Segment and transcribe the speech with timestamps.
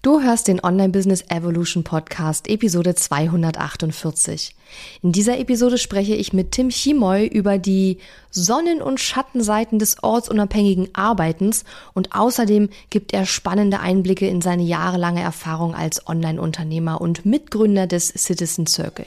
[0.00, 4.54] Du hörst den Online Business Evolution Podcast Episode 248.
[5.02, 7.98] In dieser Episode spreche ich mit Tim Chimoy über die
[8.30, 11.64] Sonnen- und Schattenseiten des ortsunabhängigen Arbeitens
[11.94, 18.06] und außerdem gibt er spannende Einblicke in seine jahrelange Erfahrung als Online-Unternehmer und Mitgründer des
[18.06, 19.06] Citizen Circle.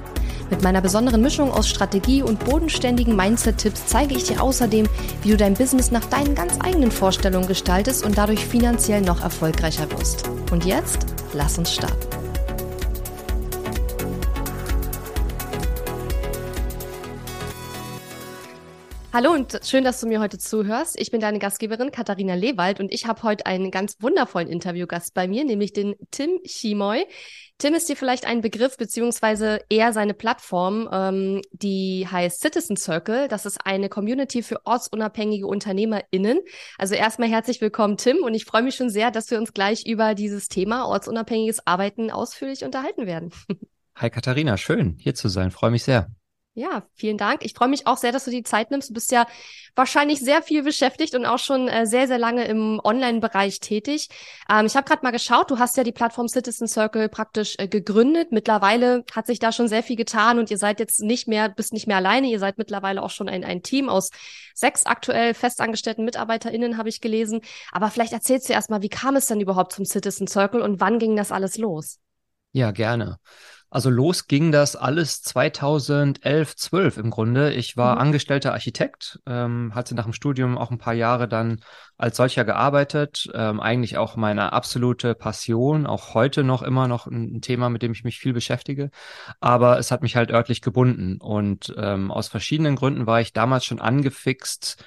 [0.51, 4.85] Mit meiner besonderen Mischung aus Strategie und bodenständigen Mindset-Tipps zeige ich dir außerdem,
[5.23, 9.89] wie du dein Business nach deinen ganz eigenen Vorstellungen gestaltest und dadurch finanziell noch erfolgreicher
[9.93, 10.27] wirst.
[10.51, 12.21] Und jetzt, lass uns starten.
[19.13, 20.97] Hallo und schön, dass du mir heute zuhörst.
[20.97, 25.27] Ich bin deine Gastgeberin Katharina Lewald und ich habe heute einen ganz wundervollen Interviewgast bei
[25.27, 27.05] mir, nämlich den Tim Chimoy.
[27.61, 33.27] Tim ist dir vielleicht ein Begriff, beziehungsweise eher seine Plattform, ähm, die heißt Citizen Circle.
[33.27, 36.39] Das ist eine Community für ortsunabhängige UnternehmerInnen.
[36.79, 39.85] Also erstmal herzlich willkommen, Tim, und ich freue mich schon sehr, dass wir uns gleich
[39.85, 43.31] über dieses Thema ortsunabhängiges Arbeiten ausführlich unterhalten werden.
[43.95, 45.51] Hi Katharina, schön hier zu sein.
[45.51, 46.09] Freue mich sehr.
[46.53, 47.45] Ja, vielen Dank.
[47.45, 48.89] Ich freue mich auch sehr, dass du die Zeit nimmst.
[48.89, 49.25] Du bist ja
[49.73, 54.09] wahrscheinlich sehr viel beschäftigt und auch schon äh, sehr, sehr lange im Online-Bereich tätig.
[54.49, 57.69] Ähm, ich habe gerade mal geschaut, du hast ja die Plattform Citizen Circle praktisch äh,
[57.69, 58.33] gegründet.
[58.33, 61.71] Mittlerweile hat sich da schon sehr viel getan und ihr seid jetzt nicht mehr, bist
[61.71, 62.27] nicht mehr alleine.
[62.27, 64.09] Ihr seid mittlerweile auch schon ein, ein Team aus
[64.53, 67.39] sechs aktuell festangestellten MitarbeiterInnen, habe ich gelesen.
[67.71, 70.81] Aber vielleicht erzählst du erst mal, wie kam es denn überhaupt zum Citizen Circle und
[70.81, 71.99] wann ging das alles los?
[72.51, 73.19] Ja, gerne.
[73.73, 77.53] Also los ging das alles 2011, 12 im Grunde.
[77.53, 78.01] Ich war mhm.
[78.01, 81.61] angestellter Architekt, ähm, hatte nach dem Studium auch ein paar Jahre dann
[81.97, 83.31] als solcher gearbeitet.
[83.33, 87.93] Ähm, eigentlich auch meine absolute Passion, auch heute noch immer noch ein, Thema, mit dem
[87.93, 88.91] ich mich viel beschäftige.
[89.39, 93.63] Aber es hat mich halt örtlich gebunden und ähm, aus verschiedenen Gründen war ich damals
[93.63, 94.83] schon angefixt,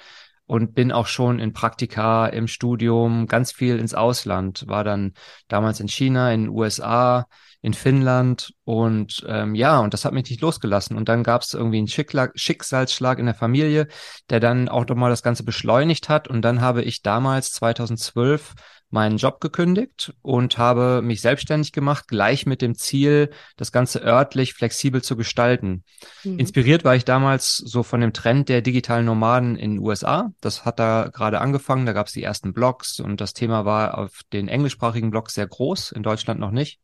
[0.47, 5.13] und bin auch schon in Praktika im Studium ganz viel ins Ausland, war dann
[5.47, 7.25] damals in China, in den USA,
[7.65, 10.95] in Finnland und ähm, ja, und das hat mich nicht losgelassen.
[10.95, 13.87] Und dann gab es irgendwie einen Schickla Schicksalsschlag in der Familie,
[14.29, 16.27] der dann auch nochmal das Ganze beschleunigt hat.
[16.27, 18.53] Und dann habe ich damals 2012
[18.91, 24.53] meinen Job gekündigt und habe mich selbstständig gemacht, gleich mit dem Ziel, das Ganze örtlich
[24.53, 25.83] flexibel zu gestalten.
[26.23, 26.37] Mhm.
[26.37, 30.31] Inspiriert war ich damals so von dem Trend der digitalen Nomaden in den USA.
[30.39, 33.97] Das hat da gerade angefangen, da gab es die ersten Blogs und das Thema war
[33.97, 36.79] auf den englischsprachigen Blogs sehr groß, in Deutschland noch nicht.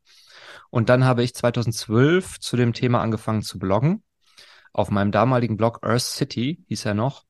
[0.72, 4.04] Und dann habe ich 2012 zu dem Thema angefangen zu bloggen.
[4.74, 7.26] Auf meinem damaligen Blog Earth City hieß er noch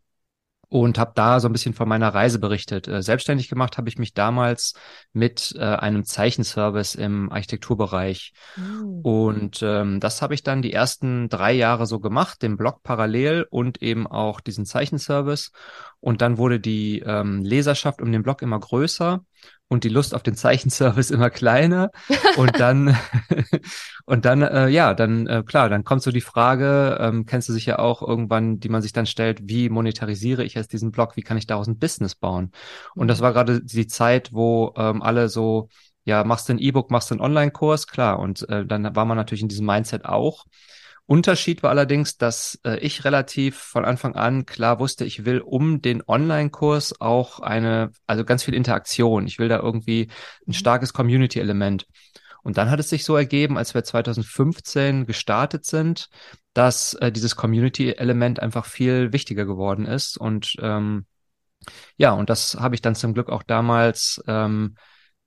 [0.71, 2.87] und habe da so ein bisschen von meiner Reise berichtet.
[2.87, 4.73] Äh, selbstständig gemacht habe ich mich damals
[5.11, 8.31] mit äh, einem Zeichenservice im Architekturbereich.
[8.55, 9.01] Mhm.
[9.01, 13.47] Und ähm, das habe ich dann die ersten drei Jahre so gemacht, den Blog parallel
[13.49, 15.51] und eben auch diesen Zeichenservice.
[15.99, 19.25] Und dann wurde die ähm, Leserschaft um den Blog immer größer
[19.71, 21.91] und die Lust auf den Zeichenservice immer kleiner.
[22.35, 22.97] Und dann,
[24.05, 27.53] und dann, äh, ja, dann, äh, klar, dann kommt so die Frage, ähm, kennst du
[27.53, 31.15] sicher auch irgendwann, die man sich dann stellt, wie monetarisiere ich jetzt diesen Blog?
[31.15, 32.51] Wie kann ich daraus ein Business bauen?
[32.95, 33.23] Und das mhm.
[33.23, 35.69] war gerade die Zeit, wo ähm, alle so,
[36.03, 38.19] ja, machst du ein E-Book, machst du einen Online-Kurs, klar.
[38.19, 40.43] Und äh, dann war man natürlich in diesem Mindset auch.
[41.11, 45.81] Unterschied war allerdings, dass äh, ich relativ von Anfang an klar wusste, ich will um
[45.81, 49.27] den Online-Kurs auch eine, also ganz viel Interaktion.
[49.27, 50.53] Ich will da irgendwie ein mhm.
[50.53, 51.85] starkes Community-Element.
[52.43, 56.07] Und dann hat es sich so ergeben, als wir 2015 gestartet sind,
[56.53, 60.17] dass äh, dieses Community-Element einfach viel wichtiger geworden ist.
[60.17, 61.05] Und ähm,
[61.97, 64.75] ja, und das habe ich dann zum Glück auch damals, ähm,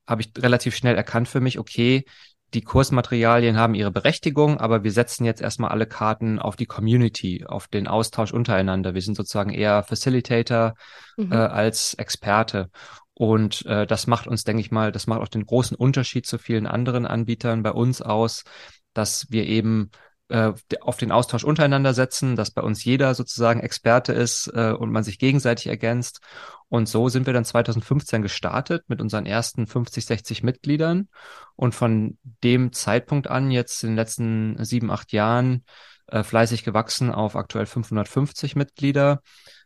[0.07, 2.07] habe ich relativ schnell erkannt für mich, okay,
[2.55, 7.45] die Kursmaterialien haben ihre Berechtigung, aber wir setzen jetzt erstmal alle Karten auf die Community,
[7.47, 8.95] auf den Austausch untereinander.
[8.95, 10.75] Wir sind sozusagen eher Facilitator
[11.17, 11.33] mhm.
[11.33, 12.71] äh, als Experte.
[13.13, 16.39] Und äh, das macht uns, denke ich mal, das macht auch den großen Unterschied zu
[16.39, 18.45] vielen anderen Anbietern bei uns aus,
[18.93, 19.91] dass wir eben
[20.29, 24.91] äh, auf den Austausch untereinander setzen, dass bei uns jeder sozusagen Experte ist äh, und
[24.91, 26.21] man sich gegenseitig ergänzt.
[26.69, 31.09] Und so sind wir dann 2015 gestartet mit unseren ersten 50, 60 Mitgliedern.
[31.57, 35.65] Und von dem Zeitpunkt an, jetzt in den letzten sieben, acht Jahren,
[36.07, 39.23] äh, fleißig gewachsen auf aktuell 550 Mitglieder.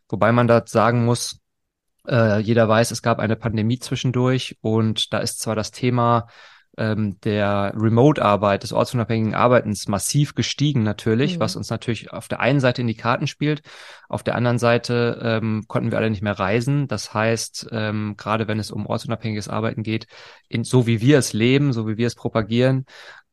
[0.09, 1.39] Wobei man da sagen muss,
[2.07, 6.27] äh, jeder weiß, es gab eine Pandemie zwischendurch und da ist zwar das Thema
[6.79, 11.39] ähm, der Remote-Arbeit, des ortsunabhängigen Arbeitens massiv gestiegen natürlich, mhm.
[11.41, 13.61] was uns natürlich auf der einen Seite in die Karten spielt.
[14.07, 16.87] Auf der anderen Seite ähm, konnten wir alle nicht mehr reisen.
[16.87, 20.07] Das heißt, ähm, gerade wenn es um ortsunabhängiges Arbeiten geht,
[20.47, 22.85] in, so wie wir es leben, so wie wir es propagieren,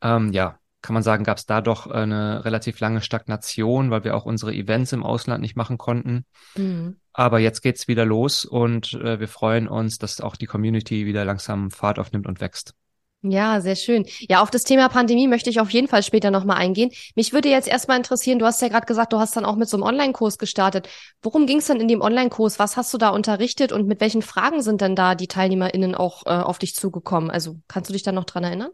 [0.02, 4.14] ähm, ja, kann man sagen, gab es da doch eine relativ lange Stagnation, weil wir
[4.16, 6.24] auch unsere Events im Ausland nicht machen konnten.
[6.56, 6.96] Mhm.
[7.12, 11.24] Aber jetzt geht's wieder los und äh, wir freuen uns, dass auch die Community wieder
[11.24, 12.74] langsam Fahrt aufnimmt und wächst.
[13.22, 14.06] Ja, sehr schön.
[14.28, 16.90] Ja, auf das Thema Pandemie möchte ich auf jeden Fall später nochmal eingehen.
[17.16, 19.68] Mich würde jetzt erstmal interessieren, du hast ja gerade gesagt, du hast dann auch mit
[19.68, 20.88] so einem Online-Kurs gestartet.
[21.22, 22.58] Worum ging es denn in dem Online-Kurs?
[22.58, 26.24] Was hast du da unterrichtet und mit welchen Fragen sind denn da die TeilnehmerInnen auch
[26.26, 27.30] äh, auf dich zugekommen?
[27.30, 28.70] Also kannst du dich da noch dran erinnern?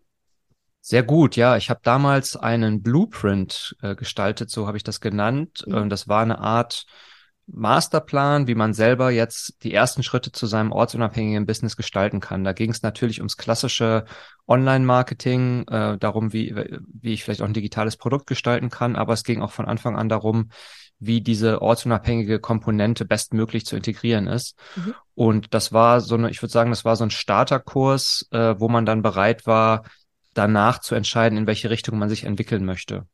[0.83, 1.57] Sehr gut, ja.
[1.57, 5.65] Ich habe damals einen Blueprint äh, gestaltet, so habe ich das genannt.
[5.67, 5.75] Mhm.
[5.75, 6.85] Ähm, das war eine Art
[7.53, 12.45] Masterplan, wie man selber jetzt die ersten Schritte zu seinem ortsunabhängigen Business gestalten kann.
[12.45, 14.05] Da ging es natürlich ums klassische
[14.49, 19.25] Online-Marketing, äh, darum, wie, wie ich vielleicht auch ein digitales Produkt gestalten kann, aber es
[19.25, 20.51] ging auch von Anfang an darum,
[20.99, 24.57] wie diese ortsunabhängige Komponente bestmöglich zu integrieren ist.
[24.77, 24.95] Mhm.
[25.15, 28.69] Und das war so eine, ich würde sagen, das war so ein Starterkurs, äh, wo
[28.69, 29.85] man dann bereit war,
[30.33, 33.07] danach zu entscheiden, in welche Richtung man sich entwickeln möchte.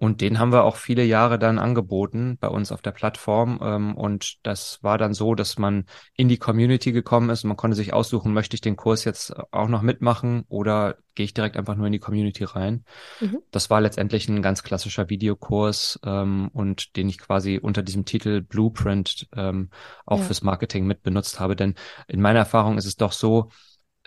[0.00, 3.58] Und den haben wir auch viele Jahre dann angeboten bei uns auf der Plattform.
[3.60, 7.56] Ähm, und das war dann so, dass man in die Community gekommen ist und man
[7.56, 11.56] konnte sich aussuchen, möchte ich den Kurs jetzt auch noch mitmachen oder gehe ich direkt
[11.56, 12.84] einfach nur in die Community rein.
[13.18, 13.38] Mhm.
[13.50, 18.40] Das war letztendlich ein ganz klassischer Videokurs ähm, und den ich quasi unter diesem Titel
[18.40, 19.70] Blueprint ähm,
[20.06, 20.24] auch ja.
[20.26, 21.56] fürs Marketing mit benutzt habe.
[21.56, 21.74] Denn
[22.06, 23.50] in meiner Erfahrung ist es doch so,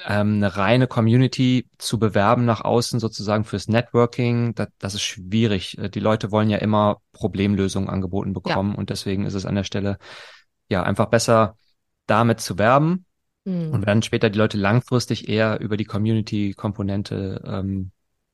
[0.08, 5.78] ähm, eine reine Community zu bewerben nach außen sozusagen fürs Networking, das, das ist schwierig.
[5.78, 8.78] Äh, die Leute wollen ja immer Problemlösungen angeboten bekommen ja.
[8.78, 9.98] und deswegen ist es an der Stelle
[10.70, 11.58] ja einfach besser,
[12.08, 13.06] damit zu werben
[13.46, 13.72] mhm.
[13.72, 17.92] und dann später die Leute langfristig eher über die Community-Komponente ähm,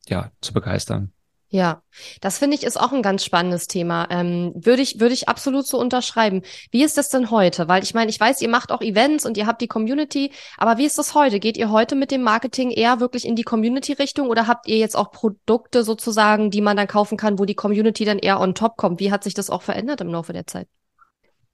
[0.08, 1.12] ja zu begeistern.
[1.50, 1.82] Ja,
[2.20, 4.08] das finde ich ist auch ein ganz spannendes Thema.
[4.10, 6.42] Ähm, würde ich, würde ich absolut so unterschreiben.
[6.72, 7.70] Wie ist das denn heute?
[7.70, 10.78] Weil ich meine, ich weiß, ihr macht auch Events und ihr habt die Community, aber
[10.78, 11.40] wie ist das heute?
[11.40, 14.98] Geht ihr heute mit dem Marketing eher wirklich in die Community-Richtung oder habt ihr jetzt
[14.98, 18.76] auch Produkte sozusagen, die man dann kaufen kann, wo die Community dann eher on top
[18.76, 19.00] kommt?
[19.00, 20.68] Wie hat sich das auch verändert im Laufe der Zeit?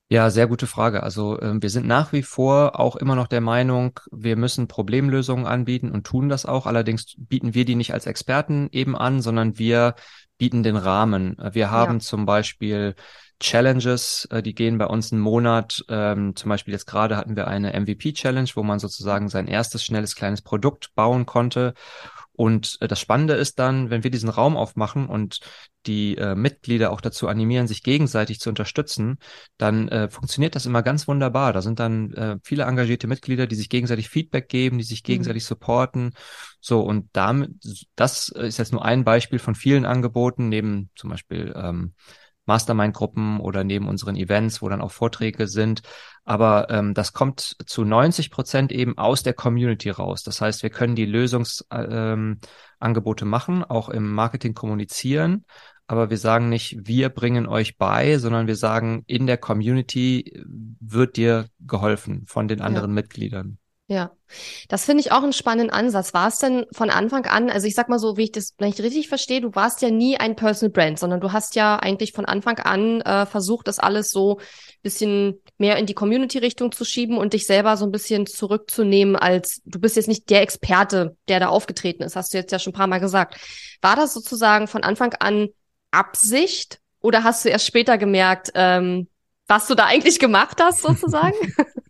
[0.09, 1.01] Ja, sehr gute Frage.
[1.01, 5.47] Also äh, wir sind nach wie vor auch immer noch der Meinung, wir müssen Problemlösungen
[5.47, 6.67] anbieten und tun das auch.
[6.67, 9.95] Allerdings bieten wir die nicht als Experten eben an, sondern wir
[10.37, 11.37] bieten den Rahmen.
[11.53, 11.99] Wir haben ja.
[11.99, 12.95] zum Beispiel
[13.39, 15.83] Challenges, äh, die gehen bei uns einen Monat.
[15.89, 20.15] Ähm, zum Beispiel jetzt gerade hatten wir eine MVP-Challenge, wo man sozusagen sein erstes schnelles
[20.15, 21.73] kleines Produkt bauen konnte.
[22.33, 25.39] Und äh, das Spannende ist dann, wenn wir diesen Raum aufmachen und
[25.85, 29.17] die äh, Mitglieder auch dazu animieren, sich gegenseitig zu unterstützen,
[29.57, 31.53] dann äh, funktioniert das immer ganz wunderbar.
[31.53, 35.07] Da sind dann äh, viele engagierte Mitglieder, die sich gegenseitig Feedback geben, die sich mhm.
[35.07, 35.47] gegenseitig mhm.
[35.47, 36.13] supporten.
[36.59, 37.51] So, und damit,
[37.95, 41.93] das ist jetzt nur ein Beispiel von vielen Angeboten, neben zum Beispiel ähm,
[42.45, 45.81] Mastermind-Gruppen oder neben unseren Events, wo dann auch Vorträge sind.
[46.25, 50.23] Aber ähm, das kommt zu 90 Prozent eben aus der Community raus.
[50.23, 55.45] Das heißt, wir können die Lösungsangebote ähm, machen, auch im Marketing kommunizieren.
[55.93, 60.43] Aber wir sagen nicht, wir bringen euch bei, sondern wir sagen, in der Community
[60.79, 62.95] wird dir geholfen von den anderen ja.
[62.95, 63.59] Mitgliedern.
[63.85, 64.11] Ja,
[64.69, 66.15] das finde ich auch einen spannenden Ansatz.
[66.15, 68.79] War es denn von Anfang an, also ich sag mal so, wie ich das vielleicht
[68.79, 72.25] richtig verstehe, du warst ja nie ein Personal Brand, sondern du hast ja eigentlich von
[72.25, 74.39] Anfang an äh, versucht, das alles so
[74.81, 79.61] bisschen mehr in die Community-Richtung zu schieben und dich selber so ein bisschen zurückzunehmen, als
[79.65, 82.71] du bist jetzt nicht der Experte, der da aufgetreten ist, hast du jetzt ja schon
[82.71, 83.37] ein paar Mal gesagt.
[83.81, 85.49] War das sozusagen von Anfang an
[85.93, 89.07] Absicht oder hast du erst später gemerkt, ähm,
[89.47, 91.35] was du da eigentlich gemacht hast, sozusagen?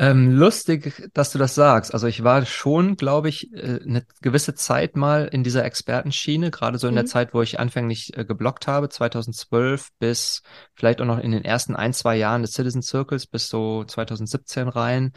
[0.00, 1.92] Ähm, lustig, dass du das sagst.
[1.92, 6.78] Also ich war schon, glaube ich, äh, eine gewisse Zeit mal in dieser Expertenschiene, gerade
[6.78, 7.00] so in mhm.
[7.00, 10.40] der Zeit, wo ich anfänglich äh, geblockt habe, 2012 bis
[10.72, 14.68] vielleicht auch noch in den ersten ein, zwei Jahren des Citizen Circles bis so 2017
[14.68, 15.12] rein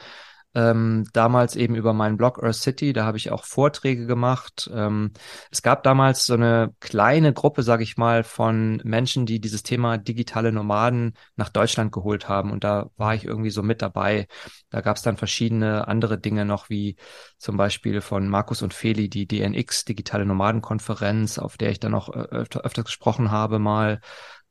[0.55, 4.69] ähm, damals eben über meinen Blog Earth City, da habe ich auch Vorträge gemacht.
[4.73, 5.11] Ähm,
[5.51, 9.97] es gab damals so eine kleine Gruppe, sage ich mal, von Menschen, die dieses Thema
[9.97, 14.27] digitale Nomaden nach Deutschland geholt haben und da war ich irgendwie so mit dabei.
[14.69, 16.97] Da gab es dann verschiedene andere Dinge noch, wie
[17.37, 22.09] zum Beispiel von Markus und Feli die DNX, Digitale Nomadenkonferenz, auf der ich dann auch
[22.09, 23.99] öfter, öfter gesprochen habe mal.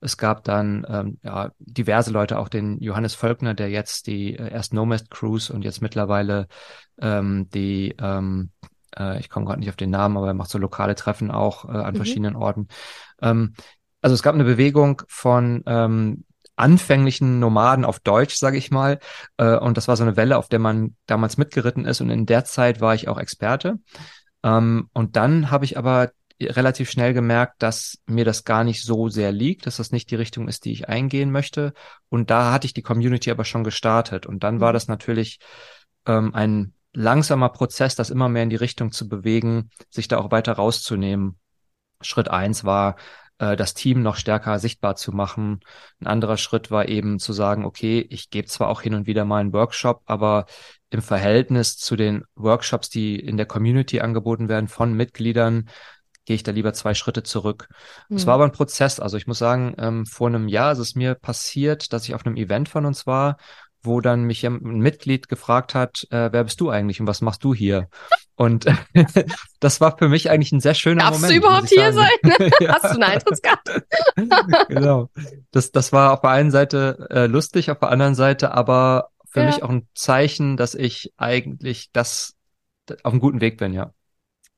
[0.02, 4.50] Es gab dann ähm, ja, diverse Leute, auch den Johannes Völkner, der jetzt die äh,
[4.50, 6.48] erst Nomad Cruise und jetzt mittlerweile
[7.00, 8.50] ähm, die, ähm,
[8.98, 11.64] äh, ich komme gerade nicht auf den Namen, aber er macht so lokale Treffen auch
[11.66, 11.96] äh, an mhm.
[11.96, 12.68] verschiedenen Orten.
[13.20, 13.54] Ähm,
[14.00, 16.24] also es gab eine Bewegung von ähm,
[16.56, 18.98] anfänglichen Nomaden auf Deutsch, sage ich mal.
[19.36, 22.00] Äh, und das war so eine Welle, auf der man damals mitgeritten ist.
[22.00, 23.78] Und in der Zeit war ich auch Experte.
[24.42, 26.10] Ähm, und dann habe ich aber
[26.46, 30.16] relativ schnell gemerkt, dass mir das gar nicht so sehr liegt, dass das nicht die
[30.16, 31.72] Richtung ist, die ich eingehen möchte.
[32.08, 34.26] Und da hatte ich die Community aber schon gestartet.
[34.26, 34.74] Und dann war mhm.
[34.74, 35.38] das natürlich
[36.06, 40.30] ähm, ein langsamer Prozess, das immer mehr in die Richtung zu bewegen, sich da auch
[40.30, 41.38] weiter rauszunehmen.
[42.00, 42.96] Schritt eins war,
[43.38, 45.60] äh, das Team noch stärker sichtbar zu machen.
[46.00, 49.24] Ein anderer Schritt war eben zu sagen, okay, ich gebe zwar auch hin und wieder
[49.24, 50.46] mal einen Workshop, aber
[50.90, 55.68] im Verhältnis zu den Workshops, die in der Community angeboten werden von Mitgliedern,
[56.24, 57.68] gehe ich da lieber zwei Schritte zurück.
[58.08, 58.26] Es mhm.
[58.26, 59.00] war aber ein Prozess.
[59.00, 62.24] Also ich muss sagen, ähm, vor einem Jahr ist es mir passiert, dass ich auf
[62.24, 63.36] einem Event von uns war
[63.82, 67.42] wo dann mich ein Mitglied gefragt hat, äh, wer bist du eigentlich und was machst
[67.42, 67.88] du hier?
[68.34, 68.66] Und
[69.60, 71.44] das war für mich eigentlich ein sehr schöner Darfst Moment.
[71.44, 72.50] Darfst du überhaupt hier sein?
[72.60, 72.74] ja.
[72.74, 73.84] Hast du eine Eintrittskarte?
[74.68, 75.10] genau.
[75.50, 79.40] Das, das war auf der einen Seite äh, lustig, auf der anderen Seite aber für
[79.40, 79.46] ja.
[79.46, 82.34] mich auch ein Zeichen, dass ich eigentlich das
[83.02, 83.92] auf einem guten Weg bin, ja.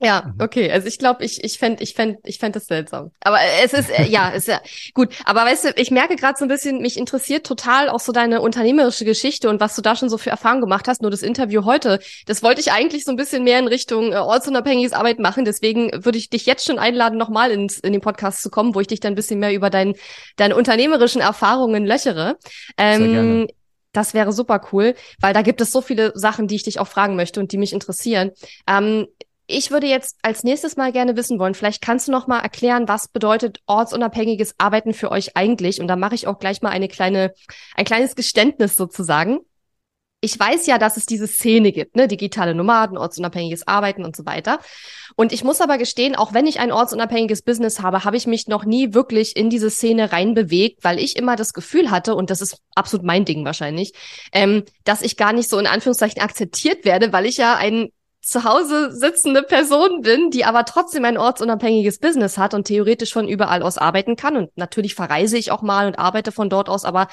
[0.05, 0.43] Ja, mhm.
[0.43, 0.71] okay.
[0.71, 3.11] Also ich glaube, ich ich fände ich fänd, ich fänd das seltsam.
[3.21, 4.61] Aber es ist äh, ja, ist ja
[4.93, 5.15] gut.
[5.25, 8.41] Aber weißt du, ich merke gerade so ein bisschen, mich interessiert total auch so deine
[8.41, 11.03] unternehmerische Geschichte und was du da schon so für Erfahrungen gemacht hast.
[11.03, 14.17] Nur das Interview heute, das wollte ich eigentlich so ein bisschen mehr in Richtung äh,
[14.17, 15.45] ortsunabhängiges Arbeit machen.
[15.45, 18.81] Deswegen würde ich dich jetzt schon einladen, nochmal ins in den Podcast zu kommen, wo
[18.81, 19.95] ich dich dann ein bisschen mehr über dein,
[20.37, 22.37] deine unternehmerischen Erfahrungen löchere.
[22.77, 23.47] Ähm, Sehr gerne.
[23.95, 26.89] Das wäre super cool, weil da gibt es so viele Sachen, die ich dich auch
[26.89, 28.33] fragen möchte und die mich interessieren.
[28.67, 29.07] Ähm,
[29.47, 32.89] ich würde jetzt als nächstes mal gerne wissen wollen, vielleicht kannst du noch mal erklären,
[32.89, 35.81] was bedeutet ortsunabhängiges Arbeiten für euch eigentlich?
[35.81, 37.35] Und da mache ich auch gleich mal eine kleine,
[37.75, 39.41] ein kleines Geständnis sozusagen.
[40.21, 44.25] Ich weiß ja, dass es diese Szene gibt, ne, digitale Nomaden, ortsunabhängiges Arbeiten und so
[44.25, 44.59] weiter.
[45.17, 48.49] Und ich muss aber gestehen, auch wenn ich ein ortsunabhängiges Business habe, habe ich mich
[48.49, 52.41] noch nie wirklich in diese Szene reinbewegt, weil ich immer das Gefühl hatte, und das
[52.41, 53.93] ist absolut mein Ding wahrscheinlich,
[54.33, 57.91] ähm, dass ich gar nicht so in Anführungszeichen akzeptiert werde, weil ich ja ein
[58.27, 63.29] zu Hause sitzende Person bin, die aber trotzdem ein ortsunabhängiges Business hat und theoretisch von
[63.29, 64.37] überall aus arbeiten kann.
[64.37, 67.09] Und natürlich verreise ich auch mal und arbeite von dort aus, aber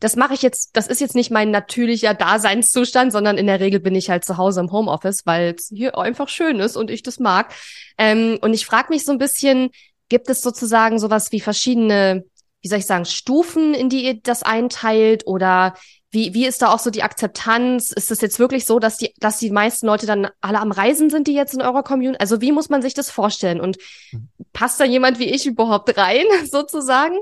[0.00, 3.78] das mache ich jetzt, das ist jetzt nicht mein natürlicher Daseinszustand, sondern in der Regel
[3.78, 7.02] bin ich halt zu Hause im Homeoffice, weil es hier einfach schön ist und ich
[7.02, 7.54] das mag.
[7.98, 9.70] Ähm, und ich frage mich so ein bisschen,
[10.08, 12.24] gibt es sozusagen sowas wie verschiedene
[12.62, 15.26] wie soll ich sagen, Stufen, in die ihr das einteilt?
[15.26, 15.74] Oder
[16.12, 17.90] wie, wie ist da auch so die Akzeptanz?
[17.90, 21.08] Ist es jetzt wirklich so, dass die, dass die meisten Leute dann alle am Reisen
[21.08, 22.20] sind, die jetzt in eurer Community?
[22.20, 23.60] Also wie muss man sich das vorstellen?
[23.60, 23.78] Und
[24.12, 24.28] mhm.
[24.52, 27.16] passt da jemand wie ich überhaupt rein, sozusagen?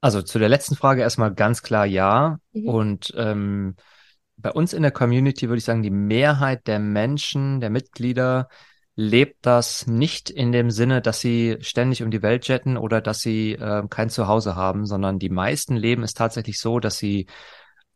[0.00, 2.38] Also zu der letzten Frage erstmal ganz klar ja.
[2.52, 2.68] Mhm.
[2.68, 3.74] Und ähm,
[4.36, 8.48] bei uns in der Community würde ich sagen, die Mehrheit der Menschen, der Mitglieder
[8.96, 13.20] lebt das nicht in dem Sinne, dass sie ständig um die Welt jetten oder dass
[13.20, 17.26] sie äh, kein Zuhause haben, sondern die meisten leben es tatsächlich so, dass sie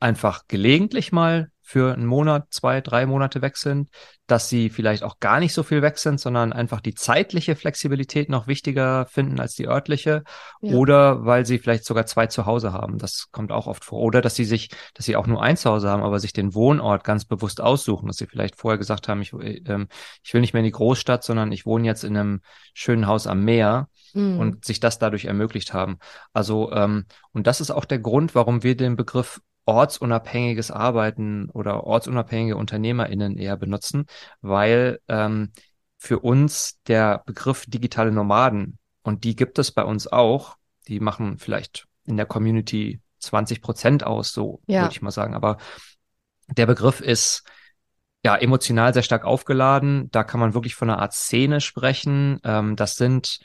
[0.01, 3.89] einfach gelegentlich mal für einen Monat, zwei, drei Monate weg sind,
[4.27, 8.29] dass sie vielleicht auch gar nicht so viel weg sind, sondern einfach die zeitliche Flexibilität
[8.29, 10.25] noch wichtiger finden als die örtliche
[10.61, 10.75] ja.
[10.75, 12.99] oder weil sie vielleicht sogar zwei zu Hause haben.
[12.99, 14.01] Das kommt auch oft vor.
[14.01, 17.03] Oder dass sie sich, dass sie auch nur ein Zuhause haben, aber sich den Wohnort
[17.03, 19.87] ganz bewusst aussuchen, dass sie vielleicht vorher gesagt haben, ich, äh,
[20.23, 22.41] ich will nicht mehr in die Großstadt, sondern ich wohne jetzt in einem
[22.75, 24.39] schönen Haus am Meer mhm.
[24.39, 25.99] und sich das dadurch ermöglicht haben.
[26.35, 31.85] Also, ähm, und das ist auch der Grund, warum wir den Begriff ortsunabhängiges Arbeiten oder
[31.85, 34.07] ortsunabhängige UnternehmerInnen eher benutzen,
[34.41, 35.53] weil ähm,
[35.97, 40.57] für uns der Begriff digitale Nomaden, und die gibt es bei uns auch,
[40.89, 44.83] die machen vielleicht in der Community 20 Prozent aus, so ja.
[44.83, 45.35] würde ich mal sagen.
[45.35, 45.57] Aber
[46.49, 47.45] der Begriff ist
[48.23, 50.11] ja emotional sehr stark aufgeladen.
[50.11, 52.41] Da kann man wirklich von einer Art Szene sprechen.
[52.45, 53.41] Ähm, das sind,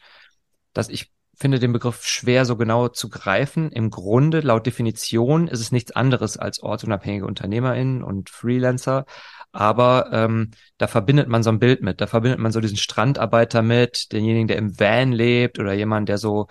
[0.73, 3.71] dass ich finde den Begriff schwer so genau zu greifen.
[3.71, 9.05] Im Grunde, laut Definition, ist es nichts anderes als ortsunabhängige UnternehmerInnen und Freelancer.
[9.51, 12.01] Aber ähm, da verbindet man so ein Bild mit.
[12.01, 16.17] Da verbindet man so diesen Strandarbeiter mit, denjenigen, der im Van lebt oder jemand, der
[16.17, 16.47] so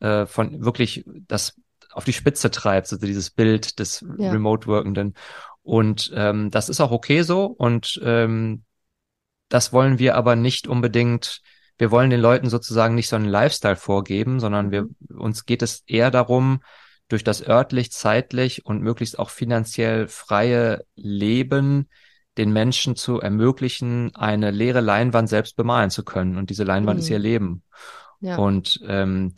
[0.00, 1.60] äh, von wirklich das
[1.92, 4.30] auf die Spitze treibt, also dieses Bild des ja.
[4.30, 5.14] Remote-Workenden.
[5.62, 7.44] Und ähm, das ist auch okay so.
[7.44, 8.64] Und ähm,
[9.48, 11.42] das wollen wir aber nicht unbedingt
[11.80, 15.18] wir wollen den Leuten sozusagen nicht so einen Lifestyle vorgeben, sondern wir, mhm.
[15.18, 16.62] uns geht es eher darum,
[17.08, 21.88] durch das örtlich, zeitlich und möglichst auch finanziell freie Leben
[22.36, 26.36] den Menschen zu ermöglichen, eine leere Leinwand selbst bemalen zu können.
[26.36, 27.02] Und diese Leinwand mhm.
[27.02, 27.62] ist ihr Leben.
[28.20, 28.36] Ja.
[28.36, 29.34] Und ähm,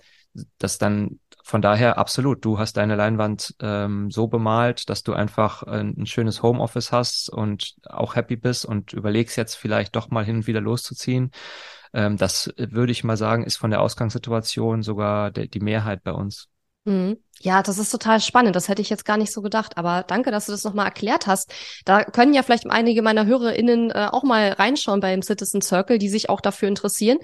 [0.59, 5.63] das dann von daher absolut, du hast deine Leinwand ähm, so bemalt, dass du einfach
[5.63, 10.25] ein, ein schönes Homeoffice hast und auch happy bist und überlegst jetzt vielleicht doch mal
[10.25, 11.31] hin und wieder loszuziehen.
[11.93, 16.13] Ähm, das würde ich mal sagen, ist von der Ausgangssituation sogar der, die Mehrheit bei
[16.13, 16.49] uns.
[16.85, 17.19] Mhm.
[17.41, 18.57] Ja, das ist total spannend.
[18.57, 19.77] Das hätte ich jetzt gar nicht so gedacht.
[19.77, 21.53] Aber danke, dass du das nochmal erklärt hast.
[21.85, 26.09] Da können ja vielleicht einige meiner HörerInnen äh, auch mal reinschauen beim Citizen Circle, die
[26.09, 27.19] sich auch dafür interessieren.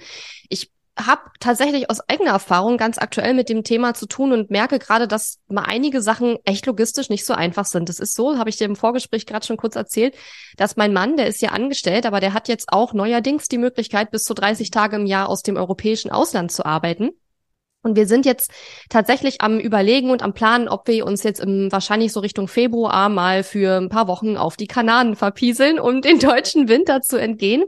[0.49, 0.71] Ich
[1.05, 5.07] habe tatsächlich aus eigener Erfahrung ganz aktuell mit dem Thema zu tun und merke gerade,
[5.07, 7.89] dass mal einige Sachen echt logistisch nicht so einfach sind.
[7.89, 10.15] Das ist so, habe ich dir im Vorgespräch gerade schon kurz erzählt,
[10.57, 14.11] dass mein Mann, der ist ja angestellt, aber der hat jetzt auch neuerdings die Möglichkeit,
[14.11, 17.11] bis zu 30 Tage im Jahr aus dem europäischen Ausland zu arbeiten.
[17.81, 18.51] Und wir sind jetzt
[18.89, 23.07] tatsächlich am Überlegen und am Planen, ob wir uns jetzt im, wahrscheinlich so Richtung Februar
[23.07, 27.63] mal für ein paar Wochen auf die Kanaren verpieseln, um den deutschen Winter zu entgehen.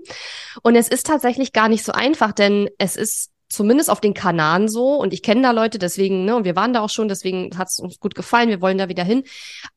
[0.63, 4.67] Und es ist tatsächlich gar nicht so einfach, denn es ist zumindest auf den Kanaren
[4.67, 4.96] so.
[4.96, 7.70] Und ich kenne da Leute, deswegen, ne, und wir waren da auch schon, deswegen hat
[7.70, 9.24] es uns gut gefallen, wir wollen da wieder hin.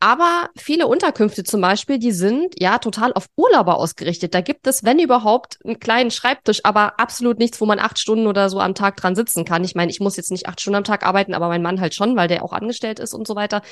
[0.00, 4.35] Aber viele Unterkünfte zum Beispiel, die sind ja total auf Urlauber ausgerichtet.
[4.35, 8.26] Da gibt es, wenn überhaupt, einen kleinen Schreibtisch, aber absolut nichts, wo man acht Stunden
[8.26, 9.64] oder so am Tag dran sitzen kann.
[9.64, 11.95] Ich meine, ich muss jetzt nicht acht Stunden am Tag arbeiten, aber mein Mann halt
[11.95, 13.62] schon, weil der auch angestellt ist und so weiter.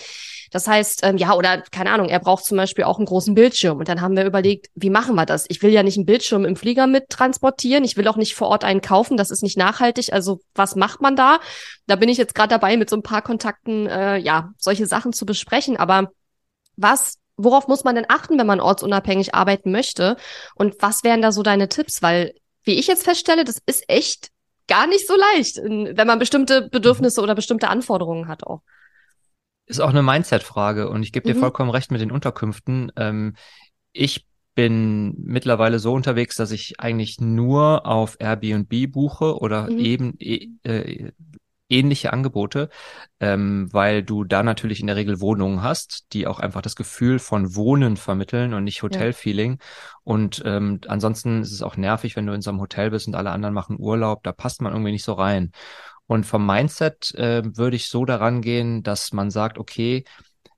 [0.51, 3.79] Das heißt, ähm, ja, oder keine Ahnung, er braucht zum Beispiel auch einen großen Bildschirm.
[3.79, 5.47] Und dann haben wir überlegt, wie machen wir das?
[5.49, 7.85] Ich will ja nicht einen Bildschirm im Flieger mit transportieren.
[7.85, 9.17] Ich will auch nicht vor Ort einen kaufen.
[9.17, 9.92] Das ist nicht nachhaltig.
[10.13, 11.41] Also was macht man da?
[11.87, 15.13] Da bin ich jetzt gerade dabei, mit so ein paar Kontakten, äh, ja, solche Sachen
[15.13, 15.77] zu besprechen.
[15.77, 16.11] Aber
[16.77, 20.17] was worauf muss man denn achten, wenn man ortsunabhängig arbeiten möchte?
[20.55, 22.03] Und was wären da so deine Tipps?
[22.03, 22.35] Weil,
[22.65, 24.31] wie ich jetzt feststelle, das ist echt
[24.69, 28.63] gar nicht so leicht, wenn man bestimmte Bedürfnisse oder bestimmte Anforderungen hat auch.
[29.67, 31.41] Ist auch eine Mindset-Frage und ich gebe dir mhm.
[31.41, 32.93] vollkommen recht mit den Unterkünften.
[32.97, 33.37] Ähm,
[33.93, 39.79] ich bin mittlerweile so unterwegs, dass ich eigentlich nur auf Airbnb buche oder mhm.
[39.79, 41.13] eben äh, äh,
[41.73, 42.69] ähnliche Angebote,
[43.19, 47.19] ähm, weil du da natürlich in der Regel Wohnungen hast, die auch einfach das Gefühl
[47.19, 49.53] von Wohnen vermitteln und nicht Hotelfeeling.
[49.53, 49.67] Ja.
[50.05, 53.15] Und ähm, ansonsten ist es auch nervig, wenn du in so einem Hotel bist und
[53.15, 55.53] alle anderen machen Urlaub, da passt man irgendwie nicht so rein.
[56.07, 60.05] Und vom Mindset äh, würde ich so daran gehen, dass man sagt, okay,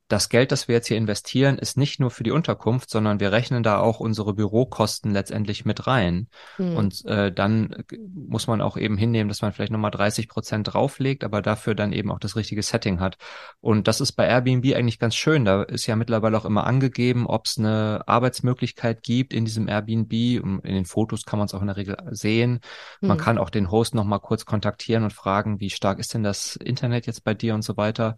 [0.09, 3.33] das Geld, das wir jetzt hier investieren, ist nicht nur für die Unterkunft, sondern wir
[3.33, 6.29] rechnen da auch unsere Bürokosten letztendlich mit rein.
[6.57, 6.77] Hm.
[6.77, 10.73] Und äh, dann äh, muss man auch eben hinnehmen, dass man vielleicht nochmal 30 Prozent
[10.73, 13.17] drauflegt, aber dafür dann eben auch das richtige Setting hat.
[13.61, 15.47] Und das ist bei Airbnb eigentlich ganz schön.
[15.47, 20.13] Da ist ja mittlerweile auch immer angegeben, ob es eine Arbeitsmöglichkeit gibt in diesem Airbnb.
[20.13, 22.61] In den Fotos kann man es auch in der Regel sehen.
[23.01, 23.09] Hm.
[23.09, 26.57] Man kann auch den Host nochmal kurz kontaktieren und fragen, wie stark ist denn das
[26.57, 28.17] Internet jetzt bei dir und so weiter.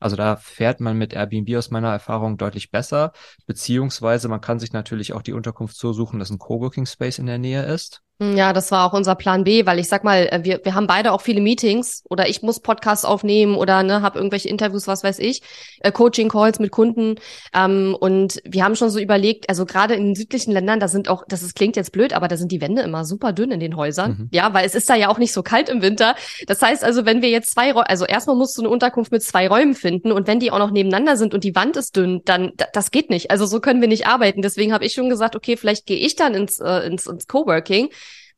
[0.00, 3.12] Also da fährt man mit Airbnb aus meiner Erfahrung deutlich besser,
[3.46, 7.26] beziehungsweise man kann sich natürlich auch die Unterkunft so suchen, dass ein Coworking Space in
[7.26, 8.02] der Nähe ist.
[8.20, 10.74] Hm, ja, das war auch unser Plan B, weil ich sag mal, äh, wir, wir
[10.74, 14.86] haben beide auch viele Meetings oder ich muss Podcasts aufnehmen oder ne, habe irgendwelche Interviews,
[14.86, 15.40] was weiß ich,
[15.80, 17.14] äh, Coaching-Calls mit Kunden.
[17.54, 21.24] Ähm, und wir haben schon so überlegt, also gerade in südlichen Ländern, da sind auch,
[21.28, 23.74] das ist, klingt jetzt blöd, aber da sind die Wände immer super dünn in den
[23.74, 24.10] Häusern.
[24.10, 24.28] Mhm.
[24.32, 26.14] Ja, weil es ist da ja auch nicht so kalt im Winter.
[26.46, 29.22] Das heißt also, wenn wir jetzt zwei Räume, also erstmal musst du eine Unterkunft mit
[29.22, 32.20] zwei Räumen finden und wenn die auch noch nebeneinander sind und die Wand ist dünn,
[32.26, 33.30] dann das geht nicht.
[33.30, 34.42] Also so können wir nicht arbeiten.
[34.42, 37.88] Deswegen habe ich schon gesagt, okay, vielleicht gehe ich dann ins, äh, ins, ins Coworking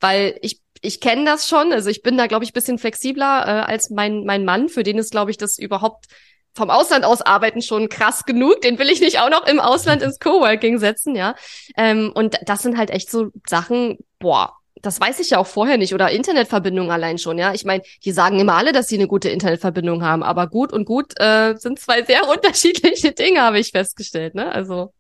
[0.03, 3.71] weil ich ich kenne das schon, also ich bin da glaube ich bisschen flexibler äh,
[3.71, 6.07] als mein mein Mann, für den ist glaube ich das überhaupt
[6.55, 8.61] vom Ausland aus arbeiten schon krass genug.
[8.61, 11.35] Den will ich nicht auch noch im Ausland ins Coworking setzen, ja.
[11.77, 15.79] Ähm, und das sind halt echt so Sachen, boah, das weiß ich ja auch vorher
[15.79, 15.95] nicht.
[15.95, 17.55] Oder Internetverbindung allein schon, ja.
[17.55, 20.85] Ich meine, die sagen immer alle, dass sie eine gute Internetverbindung haben, aber gut und
[20.85, 24.51] gut äh, sind zwei sehr unterschiedliche Dinge, habe ich festgestellt, ne?
[24.53, 24.93] Also.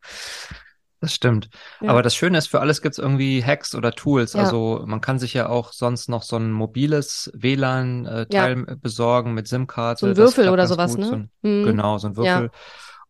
[1.03, 1.51] Das stimmt.
[1.81, 1.91] Ja.
[1.91, 4.35] Aber das Schöne ist, für alles gibt es irgendwie Hacks oder Tools.
[4.35, 4.45] Ja.
[4.45, 8.77] Also man kann sich ja auch sonst noch so ein mobiles WLAN-Teil äh, ja.
[8.81, 9.99] besorgen mit SIM-Karte.
[9.99, 11.01] So ein Würfel oder sowas, gut.
[11.01, 11.07] ne?
[11.07, 11.65] So ein, mhm.
[11.65, 12.51] Genau, so ein Würfel.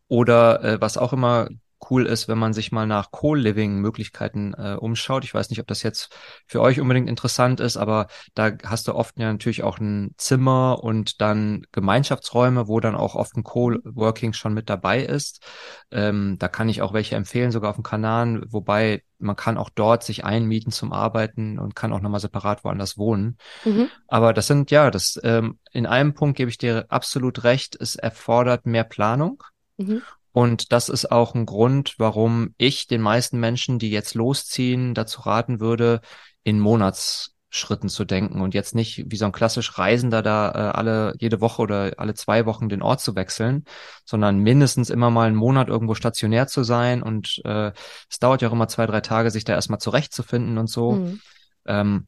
[0.09, 1.48] Oder äh, was auch immer
[1.90, 5.24] cool ist, wenn man sich mal nach Co-Living-Möglichkeiten äh, umschaut.
[5.24, 6.14] Ich weiß nicht, ob das jetzt
[6.46, 10.82] für euch unbedingt interessant ist, aber da hast du oft ja natürlich auch ein Zimmer
[10.82, 15.44] und dann Gemeinschaftsräume, wo dann auch oft ein Co-Working schon mit dabei ist.
[15.90, 19.70] Ähm, da kann ich auch welche empfehlen, sogar auf dem Kanal, wobei man kann auch
[19.70, 23.38] dort sich einmieten zum Arbeiten und kann auch nochmal separat woanders wohnen.
[23.64, 23.88] Mhm.
[24.08, 27.96] Aber das sind ja, das ähm, in einem Punkt gebe ich dir absolut recht, es
[27.96, 29.42] erfordert mehr Planung.
[29.76, 30.02] Mhm.
[30.32, 35.20] Und das ist auch ein Grund, warum ich den meisten Menschen, die jetzt losziehen, dazu
[35.22, 36.00] raten würde,
[36.42, 41.14] in Monatsschritten zu denken und jetzt nicht wie so ein klassisch Reisender da äh, alle
[41.18, 43.64] jede Woche oder alle zwei Wochen den Ort zu wechseln,
[44.06, 47.02] sondern mindestens immer mal einen Monat irgendwo stationär zu sein.
[47.02, 47.72] Und äh,
[48.10, 50.92] es dauert ja auch immer zwei, drei Tage, sich da erstmal zurechtzufinden und so.
[50.92, 51.20] Mhm.
[51.66, 52.06] Ähm,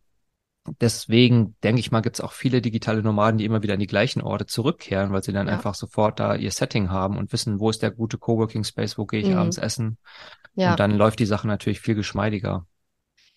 [0.81, 3.87] Deswegen denke ich mal, gibt es auch viele digitale Nomaden, die immer wieder an die
[3.87, 5.53] gleichen Orte zurückkehren, weil sie dann ja.
[5.53, 9.05] einfach sofort da ihr Setting haben und wissen, wo ist der gute Coworking Space, wo
[9.05, 9.37] gehe ich mhm.
[9.37, 9.99] abends essen.
[10.55, 10.71] Ja.
[10.71, 12.67] Und dann läuft die Sache natürlich viel geschmeidiger.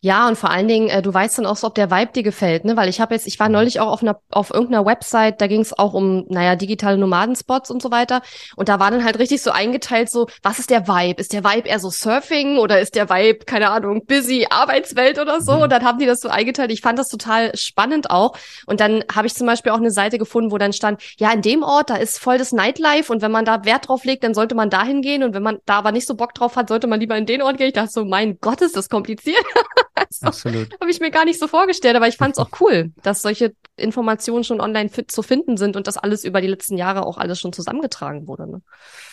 [0.02, 2.22] Ja, und vor allen Dingen, äh, du weißt dann auch so, ob der Vibe dir
[2.22, 2.78] gefällt, ne?
[2.78, 3.54] Weil ich habe jetzt, ich war mhm.
[3.54, 7.72] neulich auch auf einer, auf irgendeiner Website, da ging es auch um, naja, digitale Nomadenspots
[7.72, 8.22] und so weiter.
[8.56, 11.20] Und da war dann halt richtig so eingeteilt, so, was ist der Vibe?
[11.20, 15.42] Ist der Vibe eher so Surfing oder ist der Vibe, keine Ahnung, busy Arbeitswelt oder
[15.42, 15.56] so?
[15.56, 15.62] Mhm.
[15.64, 16.72] Und dann haben die das so eingeteilt.
[16.72, 18.38] Ich fand das total spannend auch.
[18.68, 21.42] Und dann habe ich zum Beispiel auch eine Seite gefunden, wo dann stand, ja, in
[21.42, 24.36] dem Ort, da ist voll das Nightlife und wenn man da Wert drauf legt, dann
[24.36, 25.24] sollte man dahin gehen.
[25.24, 27.42] Und wenn man da aber nicht so Bock drauf hat, sollte man lieber in den
[27.42, 27.68] Ort gehen.
[27.68, 29.44] Ich dachte so, mein Gott, ist das kompliziert.
[30.10, 30.80] Also, Absolut.
[30.80, 33.54] Habe ich mir gar nicht so vorgestellt, aber ich fand es auch cool, dass solche
[33.76, 37.40] Informationen schon online zu finden sind und das alles über die letzten Jahre auch alles
[37.40, 38.50] schon zusammengetragen wurde.
[38.50, 38.62] Ne?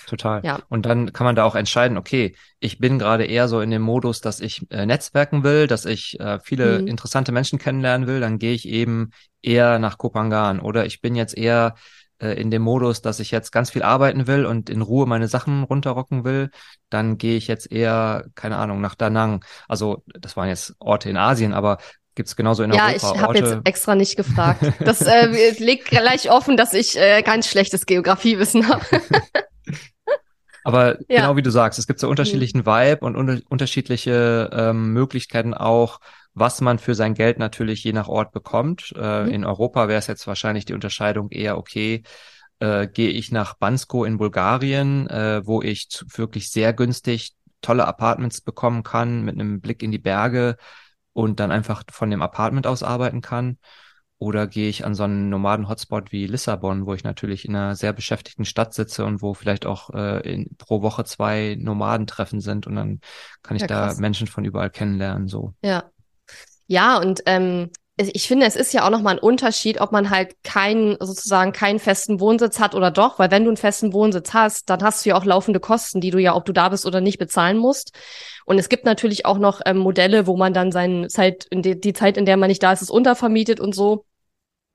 [0.06, 0.42] Total.
[0.44, 0.60] Ja.
[0.68, 3.82] Und dann kann man da auch entscheiden, okay, ich bin gerade eher so in dem
[3.82, 6.88] Modus, dass ich äh, netzwerken will, dass ich äh, viele mhm.
[6.88, 9.10] interessante Menschen kennenlernen will, dann gehe ich eben
[9.42, 11.74] eher nach Kopangan oder ich bin jetzt eher
[12.18, 15.28] äh, in dem Modus, dass ich jetzt ganz viel arbeiten will und in Ruhe meine
[15.28, 16.50] Sachen runterrocken will,
[16.90, 19.44] dann gehe ich jetzt eher, keine Ahnung, nach Da Nang.
[19.68, 21.78] Also das waren jetzt Orte in Asien, aber
[22.14, 23.06] gibt es genauso in ja, Europa.
[23.06, 24.62] Ja, ich habe jetzt extra nicht gefragt.
[24.80, 28.84] Das äh, legt gleich offen, dass ich äh, ganz schlechtes Geografiewissen habe.
[30.64, 31.20] Aber ja.
[31.20, 32.66] genau wie du sagst, es gibt so unterschiedlichen mhm.
[32.66, 36.00] Vibe und un unterschiedliche ähm, Möglichkeiten auch,
[36.34, 38.92] was man für sein Geld natürlich je nach Ort bekommt.
[38.96, 39.30] Äh, mhm.
[39.30, 42.02] In Europa wäre es jetzt wahrscheinlich die Unterscheidung eher, okay,
[42.58, 48.40] äh, gehe ich nach Bansko in Bulgarien, äh, wo ich wirklich sehr günstig tolle Apartments
[48.40, 50.56] bekommen kann mit einem Blick in die Berge
[51.12, 53.58] und dann einfach von dem Apartment aus arbeiten kann.
[54.18, 57.92] Oder gehe ich an so einen Nomaden-Hotspot wie Lissabon, wo ich natürlich in einer sehr
[57.92, 62.76] beschäftigten Stadt sitze und wo vielleicht auch äh, in, pro Woche zwei Nomadentreffen sind und
[62.76, 63.00] dann
[63.42, 65.26] kann ich ja, da Menschen von überall kennenlernen.
[65.26, 65.54] So.
[65.62, 65.90] Ja,
[66.66, 70.34] ja, und ähm, ich finde, es ist ja auch nochmal ein Unterschied, ob man halt
[70.42, 74.68] keinen, sozusagen keinen festen Wohnsitz hat oder doch, weil wenn du einen festen Wohnsitz hast,
[74.68, 77.00] dann hast du ja auch laufende Kosten, die du ja, ob du da bist oder
[77.00, 77.92] nicht, bezahlen musst.
[78.46, 81.92] Und es gibt natürlich auch noch ähm, Modelle, wo man dann seine Zeit, die, die
[81.92, 84.04] Zeit, in der man nicht da ist, ist untervermietet und so.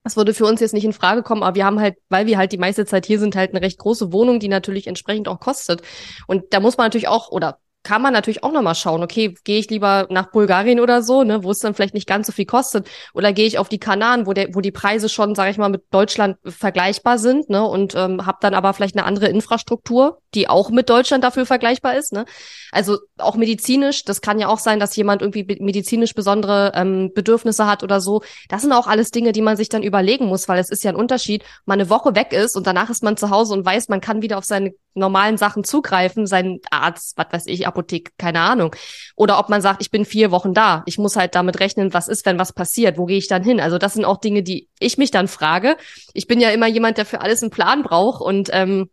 [0.03, 2.37] Das würde für uns jetzt nicht in Frage kommen, aber wir haben halt, weil wir
[2.37, 5.41] halt die meiste Zeit hier sind, halt eine recht große Wohnung, die natürlich entsprechend auch
[5.41, 5.81] kostet.
[6.25, 9.59] Und da muss man natürlich auch, oder kann man natürlich auch nochmal schauen, okay, gehe
[9.59, 12.45] ich lieber nach Bulgarien oder so, ne, wo es dann vielleicht nicht ganz so viel
[12.45, 15.57] kostet, oder gehe ich auf die Kanaren, wo der, wo die Preise schon, sage ich
[15.57, 20.21] mal, mit Deutschland vergleichbar sind, ne, und ähm, habe dann aber vielleicht eine andere Infrastruktur,
[20.35, 22.25] die auch mit Deutschland dafür vergleichbar ist, ne.
[22.71, 27.65] Also auch medizinisch, das kann ja auch sein, dass jemand irgendwie medizinisch besondere ähm, Bedürfnisse
[27.65, 28.21] hat oder so.
[28.47, 30.91] Das sind auch alles Dinge, die man sich dann überlegen muss, weil es ist ja
[30.91, 33.89] ein Unterschied, man eine Woche weg ist und danach ist man zu Hause und weiß,
[33.89, 38.41] man kann wieder auf seine normalen Sachen zugreifen, seinen Arzt, was weiß ich, Apotheke, keine
[38.41, 38.75] Ahnung.
[39.15, 40.83] Oder ob man sagt, ich bin vier Wochen da.
[40.85, 42.97] Ich muss halt damit rechnen, was ist, wenn was passiert?
[42.97, 43.59] Wo gehe ich dann hin?
[43.59, 45.77] Also das sind auch Dinge, die ich mich dann frage.
[46.13, 48.89] Ich bin ja immer jemand, der für alles einen Plan braucht und ähm,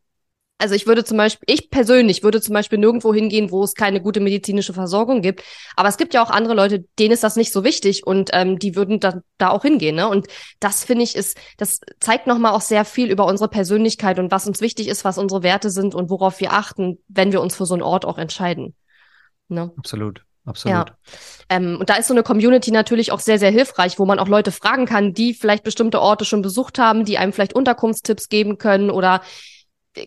[0.59, 4.01] also ich würde zum Beispiel, ich persönlich würde zum Beispiel nirgendwo hingehen, wo es keine
[4.01, 5.43] gute medizinische Versorgung gibt.
[5.77, 8.59] Aber es gibt ja auch andere Leute, denen ist das nicht so wichtig und ähm,
[8.59, 9.97] die würden da, da auch hingehen.
[9.97, 10.09] Ne?
[10.09, 14.31] Und das finde ich ist, das zeigt nochmal auch sehr viel über unsere Persönlichkeit und
[14.31, 17.55] was uns wichtig ist, was unsere Werte sind und worauf wir achten, wenn wir uns
[17.55, 18.75] für so einen Ort auch entscheiden.
[19.49, 19.73] Ne?
[19.77, 20.23] Absolut.
[20.47, 20.77] Absolut.
[20.77, 20.87] Ja.
[21.49, 24.29] Ähm, und da ist so eine Community natürlich auch sehr, sehr hilfreich, wo man auch
[24.29, 28.57] Leute fragen kann, die vielleicht bestimmte Orte schon besucht haben, die einem vielleicht Unterkunftstipps geben
[28.57, 29.23] können oder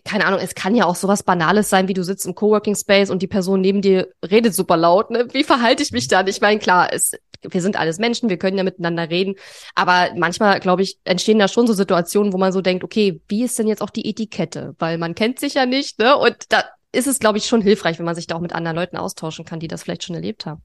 [0.04, 3.10] keine Ahnung, es kann ja auch sowas Banales sein, wie du sitzt im Coworking Space
[3.10, 5.10] und die Person neben dir redet super laut.
[5.10, 5.28] Ne?
[5.32, 6.26] Wie verhalte ich mich dann?
[6.26, 9.34] Ich meine, klar, es, wir sind alles Menschen, wir können ja miteinander reden,
[9.74, 13.44] aber manchmal, glaube ich, entstehen da schon so Situationen, wo man so denkt, okay, wie
[13.44, 14.74] ist denn jetzt auch die Etikette?
[14.78, 16.16] Weil man kennt sich ja nicht, ne?
[16.16, 18.76] Und da ist es, glaube ich, schon hilfreich, wenn man sich da auch mit anderen
[18.76, 20.62] Leuten austauschen kann, die das vielleicht schon erlebt haben.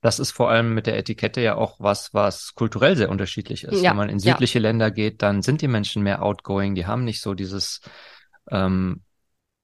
[0.00, 3.80] Das ist vor allem mit der Etikette ja auch was, was kulturell sehr unterschiedlich ist.
[3.80, 4.62] Ja, Wenn man in südliche ja.
[4.64, 7.80] Länder geht, dann sind die Menschen mehr outgoing, die haben nicht so dieses
[8.50, 9.02] ähm,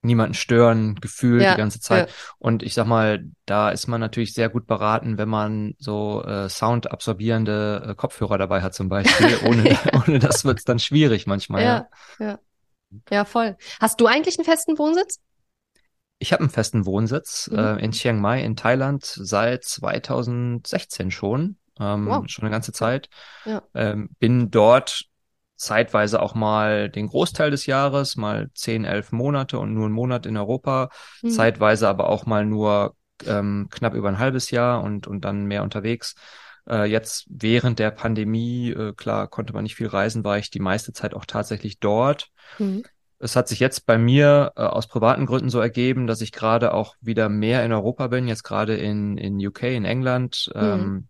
[0.02, 2.08] niemanden stören Gefühl ja, die ganze Zeit.
[2.08, 2.14] Ja.
[2.38, 6.48] Und ich sag mal, da ist man natürlich sehr gut beraten, wenn man so äh,
[6.48, 9.38] soundabsorbierende äh, Kopfhörer dabei hat zum Beispiel.
[9.44, 11.62] Ohne, ohne das wird's dann schwierig manchmal.
[11.62, 11.88] Ja,
[12.18, 12.38] ja, ja.
[13.10, 13.56] Ja, voll.
[13.78, 15.20] Hast du eigentlich einen festen Wohnsitz?
[16.18, 17.58] Ich habe einen festen Wohnsitz mhm.
[17.58, 21.56] äh, in Chiang Mai in Thailand seit 2016 schon.
[21.78, 22.24] Ähm, wow.
[22.26, 23.08] Schon eine ganze Zeit.
[23.44, 23.62] Ja.
[23.74, 25.04] Ähm, bin dort
[25.60, 30.24] zeitweise auch mal den Großteil des Jahres, mal zehn, elf Monate und nur einen Monat
[30.24, 30.88] in Europa,
[31.22, 31.30] mhm.
[31.30, 32.96] zeitweise aber auch mal nur
[33.26, 36.14] ähm, knapp über ein halbes Jahr und, und dann mehr unterwegs.
[36.66, 40.60] Äh, jetzt während der Pandemie, äh, klar, konnte man nicht viel reisen, war ich die
[40.60, 42.30] meiste Zeit auch tatsächlich dort.
[42.58, 42.82] Mhm.
[43.18, 46.72] Es hat sich jetzt bei mir äh, aus privaten Gründen so ergeben, dass ich gerade
[46.72, 50.50] auch wieder mehr in Europa bin, jetzt gerade in, in UK, in England.
[50.54, 50.62] Mhm.
[50.62, 51.08] Ähm,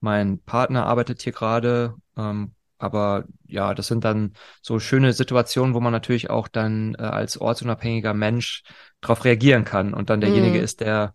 [0.00, 5.80] mein Partner arbeitet hier gerade, ähm, aber ja, das sind dann so schöne Situationen, wo
[5.80, 8.62] man natürlich auch dann äh, als ortsunabhängiger Mensch
[9.00, 10.64] darauf reagieren kann und dann derjenige mm.
[10.64, 11.14] ist, der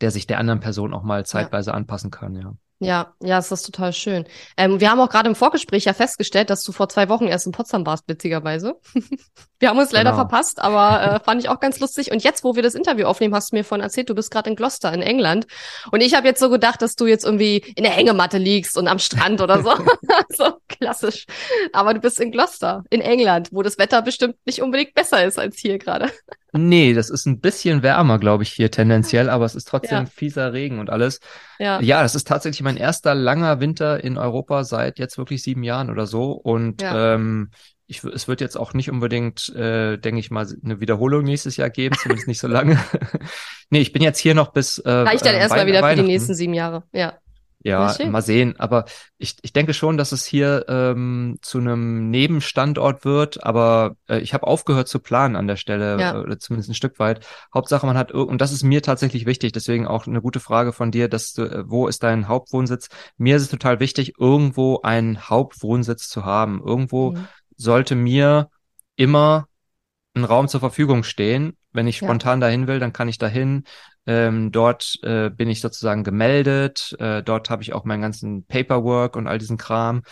[0.00, 1.76] der sich der anderen Person auch mal zeitweise ja.
[1.76, 2.54] anpassen kann, ja.
[2.78, 4.26] Ja, ja, es ist total schön.
[4.58, 7.46] Ähm, wir haben auch gerade im Vorgespräch ja festgestellt, dass du vor zwei Wochen erst
[7.46, 8.74] in Potsdam warst, witzigerweise.
[9.58, 10.24] wir haben uns leider genau.
[10.24, 12.10] verpasst, aber äh, fand ich auch ganz lustig.
[12.10, 14.50] Und jetzt, wo wir das Interview aufnehmen, hast du mir von erzählt, du bist gerade
[14.50, 15.46] in Gloucester in England.
[15.90, 18.88] Und ich habe jetzt so gedacht, dass du jetzt irgendwie in der Hängematte liegst und
[18.88, 19.70] am Strand oder so.
[20.36, 21.24] so klassisch.
[21.72, 25.38] Aber du bist in Gloucester, in England, wo das Wetter bestimmt nicht unbedingt besser ist
[25.38, 26.10] als hier gerade.
[26.56, 30.06] Nee, das ist ein bisschen wärmer, glaube ich, hier tendenziell, aber es ist trotzdem ja.
[30.06, 31.20] fieser Regen und alles.
[31.58, 31.80] Ja.
[31.80, 35.90] ja, das ist tatsächlich mein erster langer Winter in Europa seit jetzt wirklich sieben Jahren
[35.90, 36.32] oder so.
[36.32, 37.14] Und ja.
[37.14, 37.50] ähm,
[37.86, 41.70] ich, es wird jetzt auch nicht unbedingt, äh, denke ich mal, eine Wiederholung nächstes Jahr
[41.70, 42.78] geben, zumindest nicht so lange.
[43.70, 44.78] nee, ich bin jetzt hier noch bis.
[44.78, 47.18] Äh, Reicht dann äh, erstmal wieder für die nächsten sieben Jahre, ja.
[47.66, 48.54] Ja, mal sehen.
[48.58, 48.84] Aber
[49.18, 53.42] ich, ich denke schon, dass es hier ähm, zu einem Nebenstandort wird.
[53.42, 56.20] Aber äh, ich habe aufgehört zu planen an der Stelle, ja.
[56.20, 57.26] oder zumindest ein Stück weit.
[57.52, 60.92] Hauptsache, man hat, und das ist mir tatsächlich wichtig, deswegen auch eine gute Frage von
[60.92, 62.88] dir, dass du, äh, wo ist dein Hauptwohnsitz?
[63.16, 66.62] Mir ist es total wichtig, irgendwo einen Hauptwohnsitz zu haben.
[66.64, 67.26] Irgendwo mhm.
[67.56, 68.48] sollte mir
[68.94, 69.48] immer
[70.14, 71.56] ein Raum zur Verfügung stehen.
[71.72, 72.46] Wenn ich spontan ja.
[72.46, 73.64] dahin will, dann kann ich dahin.
[74.06, 76.96] Ähm, dort äh, bin ich sozusagen gemeldet.
[76.98, 80.02] Äh, dort habe ich auch meinen ganzen Paperwork und all diesen Kram.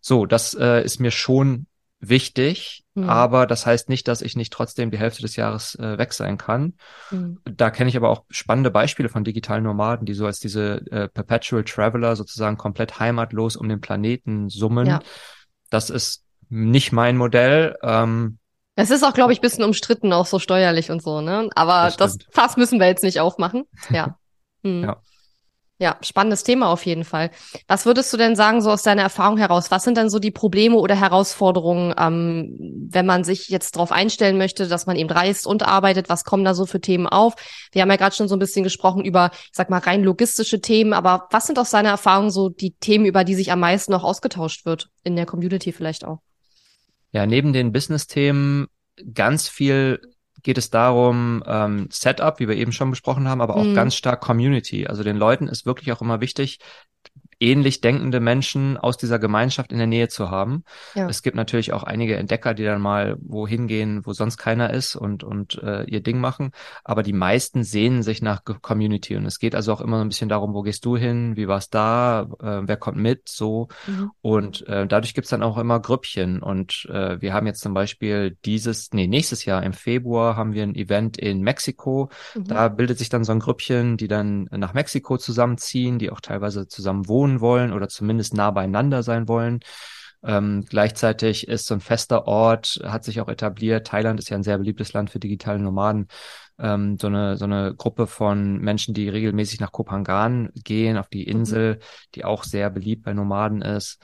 [0.00, 1.66] So, das äh, ist mir schon
[1.98, 3.08] wichtig, mhm.
[3.08, 6.38] aber das heißt nicht, dass ich nicht trotzdem die Hälfte des Jahres äh, weg sein
[6.38, 6.74] kann.
[7.10, 7.38] Mhm.
[7.44, 11.08] Da kenne ich aber auch spannende Beispiele von digitalen Nomaden, die so als diese äh,
[11.08, 14.86] Perpetual Traveler sozusagen komplett heimatlos um den Planeten summen.
[14.86, 15.00] Ja.
[15.70, 17.76] Das ist nicht mein Modell.
[17.82, 18.38] Ähm,
[18.76, 21.48] es ist auch, glaube ich, bisschen umstritten, auch so steuerlich und so, ne?
[21.54, 23.64] Aber das, das Fass müssen wir jetzt nicht aufmachen.
[23.90, 24.16] Ja.
[24.62, 24.84] Hm.
[24.84, 24.96] ja.
[25.78, 27.30] Ja, spannendes Thema auf jeden Fall.
[27.68, 29.70] Was würdest du denn sagen, so aus deiner Erfahrung heraus?
[29.70, 32.56] Was sind denn so die Probleme oder Herausforderungen, ähm,
[32.90, 36.08] wenn man sich jetzt darauf einstellen möchte, dass man eben reist und arbeitet?
[36.08, 37.34] Was kommen da so für Themen auf?
[37.72, 40.62] Wir haben ja gerade schon so ein bisschen gesprochen über, ich sag mal, rein logistische
[40.62, 43.92] Themen, aber was sind aus deiner Erfahrung so die Themen, über die sich am meisten
[43.92, 46.20] noch ausgetauscht wird in der Community vielleicht auch?
[47.16, 48.66] Ja, neben den Business-Themen
[49.14, 50.02] ganz viel
[50.42, 53.74] geht es darum, ähm, Setup, wie wir eben schon besprochen haben, aber auch mhm.
[53.74, 54.86] ganz stark Community.
[54.86, 56.58] Also den Leuten ist wirklich auch immer wichtig,
[57.40, 60.64] ähnlich denkende Menschen aus dieser Gemeinschaft in der Nähe zu haben.
[60.94, 61.08] Ja.
[61.08, 64.96] Es gibt natürlich auch einige Entdecker, die dann mal wohin gehen, wo sonst keiner ist
[64.96, 66.52] und, und äh, ihr Ding machen.
[66.82, 69.16] Aber die meisten sehnen sich nach Community.
[69.16, 71.48] Und es geht also auch immer so ein bisschen darum, wo gehst du hin, wie
[71.48, 73.68] war's da, äh, wer kommt mit, so.
[73.86, 74.10] Mhm.
[74.22, 76.42] Und äh, dadurch gibt's dann auch immer Grüppchen.
[76.42, 80.62] Und äh, wir haben jetzt zum Beispiel dieses, nee, nächstes Jahr im Februar haben wir
[80.62, 82.08] ein Event in Mexiko.
[82.34, 82.44] Mhm.
[82.44, 86.66] Da bildet sich dann so ein Grüppchen, die dann nach Mexiko zusammenziehen, die auch teilweise
[86.66, 89.60] zusammen wohnen wohnen wollen oder zumindest nah beieinander sein wollen.
[90.24, 93.86] Ähm, gleichzeitig ist so ein fester Ort, hat sich auch etabliert.
[93.86, 96.08] Thailand ist ja ein sehr beliebtes Land für digitale Nomaden.
[96.58, 101.24] Ähm, so eine so eine Gruppe von Menschen, die regelmäßig nach Kopangan gehen, auf die
[101.26, 101.40] mhm.
[101.40, 101.80] Insel, mhm.
[102.14, 104.00] die auch sehr beliebt bei Nomaden ist.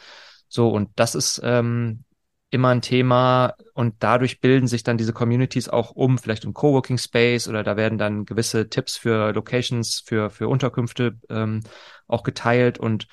[0.48, 2.04] So und das ist ähm,
[2.52, 6.98] immer ein Thema und dadurch bilden sich dann diese Communities auch um, vielleicht im Coworking
[6.98, 11.62] Space oder da werden dann gewisse Tipps für Locations, für, für Unterkünfte ähm,
[12.06, 13.06] auch geteilt und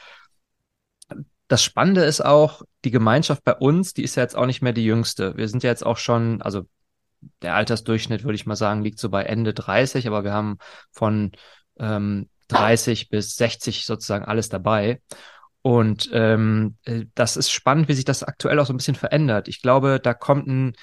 [1.48, 4.72] das Spannende ist auch, die Gemeinschaft bei uns, die ist ja jetzt auch nicht mehr
[4.72, 5.36] die jüngste.
[5.36, 6.68] Wir sind ja jetzt auch schon, also
[7.42, 10.60] der Altersdurchschnitt, würde ich mal sagen, liegt so bei Ende 30, aber wir haben
[10.92, 11.32] von
[11.80, 15.02] ähm, 30 bis 60 sozusagen alles dabei.
[15.62, 19.48] Und ähm, äh, das ist spannend, wie sich das aktuell auch so ein bisschen verändert.
[19.48, 20.74] Ich glaube, da kommt ein,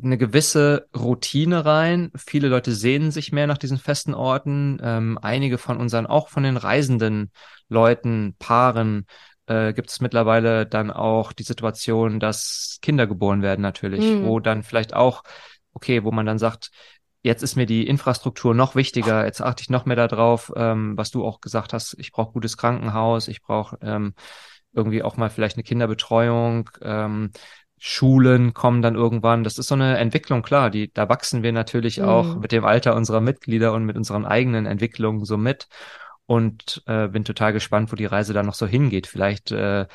[0.00, 2.10] eine gewisse Routine rein.
[2.16, 4.78] Viele Leute sehnen sich mehr nach diesen festen Orten.
[4.82, 7.32] Ähm, einige von unseren, auch von den reisenden
[7.68, 9.06] Leuten, Paaren,
[9.46, 14.24] äh, gibt es mittlerweile dann auch die Situation, dass Kinder geboren werden natürlich, mhm.
[14.24, 15.24] wo dann vielleicht auch,
[15.74, 16.70] okay, wo man dann sagt,
[17.22, 21.10] jetzt ist mir die Infrastruktur noch wichtiger, jetzt achte ich noch mehr darauf, ähm, was
[21.10, 24.14] du auch gesagt hast, ich brauche gutes Krankenhaus, ich brauche ähm,
[24.72, 27.30] irgendwie auch mal vielleicht eine Kinderbetreuung, ähm,
[27.84, 29.42] Schulen kommen dann irgendwann.
[29.42, 32.04] Das ist so eine Entwicklung, klar, die, da wachsen wir natürlich mhm.
[32.04, 35.66] auch mit dem Alter unserer Mitglieder und mit unseren eigenen Entwicklungen so mit.
[36.26, 39.08] Und äh, bin total gespannt, wo die Reise dann noch so hingeht.
[39.08, 39.86] Vielleicht äh,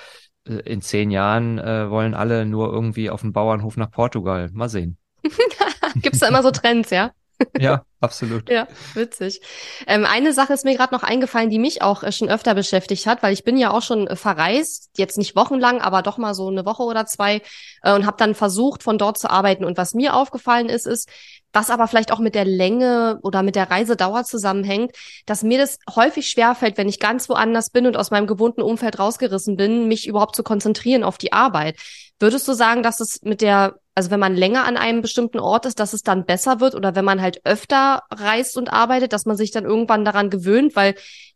[0.43, 4.49] in zehn Jahren äh, wollen alle nur irgendwie auf den Bauernhof nach Portugal.
[4.51, 4.97] Mal sehen.
[6.01, 7.11] Gibt es da immer so Trends, ja?
[7.59, 8.49] Ja, absolut.
[8.49, 9.41] ja, witzig.
[9.85, 13.05] Ähm, eine Sache ist mir gerade noch eingefallen, die mich auch äh, schon öfter beschäftigt
[13.05, 16.33] hat, weil ich bin ja auch schon äh, verreist, jetzt nicht wochenlang, aber doch mal
[16.33, 17.41] so eine Woche oder zwei
[17.83, 19.65] äh, und habe dann versucht, von dort zu arbeiten.
[19.65, 21.09] Und was mir aufgefallen ist, ist,
[21.53, 24.91] was aber vielleicht auch mit der Länge oder mit der Reisedauer zusammenhängt,
[25.25, 28.99] dass mir das häufig schwerfällt, wenn ich ganz woanders bin und aus meinem gewohnten Umfeld
[28.99, 31.77] rausgerissen bin, mich überhaupt zu konzentrieren auf die Arbeit.
[32.19, 35.65] Würdest du sagen, dass es mit der also wenn man länger an einem bestimmten Ort
[35.65, 39.25] ist, dass es dann besser wird oder wenn man halt öfter reist und arbeitet, dass
[39.25, 40.93] man sich dann irgendwann daran gewöhnt, weil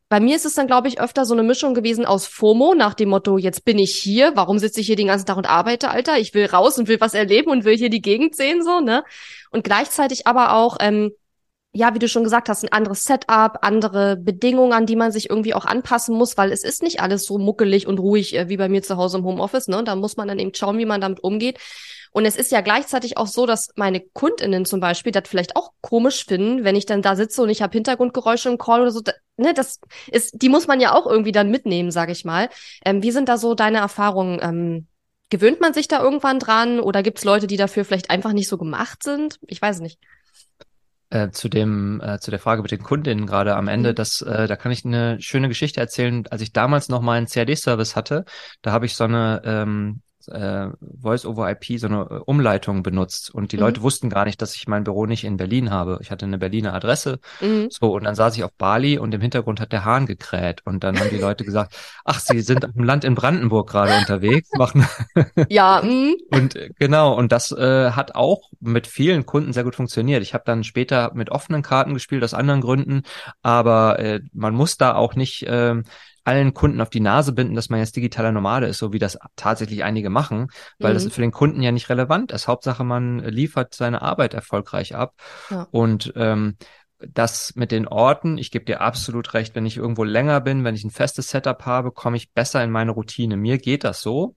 [0.09, 2.93] bei mir ist es dann, glaube ich, öfter so eine Mischung gewesen aus FOMO nach
[2.93, 5.89] dem Motto, jetzt bin ich hier, warum sitze ich hier den ganzen Tag und arbeite,
[5.89, 6.19] Alter?
[6.19, 9.05] Ich will raus und will was erleben und will hier die Gegend sehen, so, ne?
[9.49, 11.13] Und gleichzeitig aber auch, ähm,
[11.73, 15.31] ja, wie du schon gesagt hast, ein anderes Setup, andere Bedingungen, an die man sich
[15.31, 18.57] irgendwie auch anpassen muss, weil es ist nicht alles so muckelig und ruhig äh, wie
[18.57, 19.83] bei mir zu Hause im Homeoffice, ne?
[19.83, 21.57] Da muss man dann eben schauen, wie man damit umgeht.
[22.11, 25.71] Und es ist ja gleichzeitig auch so, dass meine KundInnen zum Beispiel das vielleicht auch
[25.81, 29.01] komisch finden, wenn ich dann da sitze und ich habe Hintergrundgeräusche im Call oder so.
[29.01, 29.79] Da, ne, das
[30.11, 32.49] ist, die muss man ja auch irgendwie dann mitnehmen, sage ich mal.
[32.85, 34.39] Ähm, wie sind da so deine Erfahrungen?
[34.41, 34.87] Ähm,
[35.29, 38.49] gewöhnt man sich da irgendwann dran oder gibt es Leute, die dafür vielleicht einfach nicht
[38.49, 39.39] so gemacht sind?
[39.47, 39.97] Ich weiß nicht.
[41.09, 43.95] Äh, zu dem äh, zu der Frage mit den Kundinnen gerade am Ende, mhm.
[43.95, 46.25] das äh, da kann ich eine schöne Geschichte erzählen.
[46.29, 48.25] Als ich damals noch meinen CAD-Service hatte,
[48.61, 50.69] da habe ich so eine ähm, äh,
[51.01, 53.63] Voice over IP so eine äh, Umleitung benutzt und die mhm.
[53.63, 55.99] Leute wussten gar nicht, dass ich mein Büro nicht in Berlin habe.
[56.01, 57.67] Ich hatte eine Berliner Adresse, mhm.
[57.69, 60.83] so und dann saß ich auf Bali und im Hintergrund hat der Hahn gekräht und
[60.83, 64.85] dann haben die Leute gesagt, ach, sie sind im Land in Brandenburg gerade unterwegs, machen
[65.49, 66.13] ja mh.
[66.31, 70.21] und äh, genau und das äh, hat auch mit vielen Kunden sehr gut funktioniert.
[70.23, 73.03] Ich habe dann später mit offenen Karten gespielt aus anderen Gründen,
[73.41, 75.75] aber äh, man muss da auch nicht äh,
[76.23, 79.17] allen Kunden auf die Nase binden, dass man jetzt digitaler Nomade ist, so wie das
[79.35, 80.47] tatsächlich einige machen,
[80.79, 80.95] weil mhm.
[80.95, 82.47] das für den Kunden ja nicht relevant ist.
[82.47, 85.15] Hauptsache, man liefert seine Arbeit erfolgreich ab.
[85.49, 85.67] Ja.
[85.71, 86.57] Und ähm,
[86.99, 90.75] das mit den Orten, ich gebe dir absolut recht, wenn ich irgendwo länger bin, wenn
[90.75, 93.37] ich ein festes Setup habe, komme ich besser in meine Routine.
[93.37, 94.35] Mir geht das so.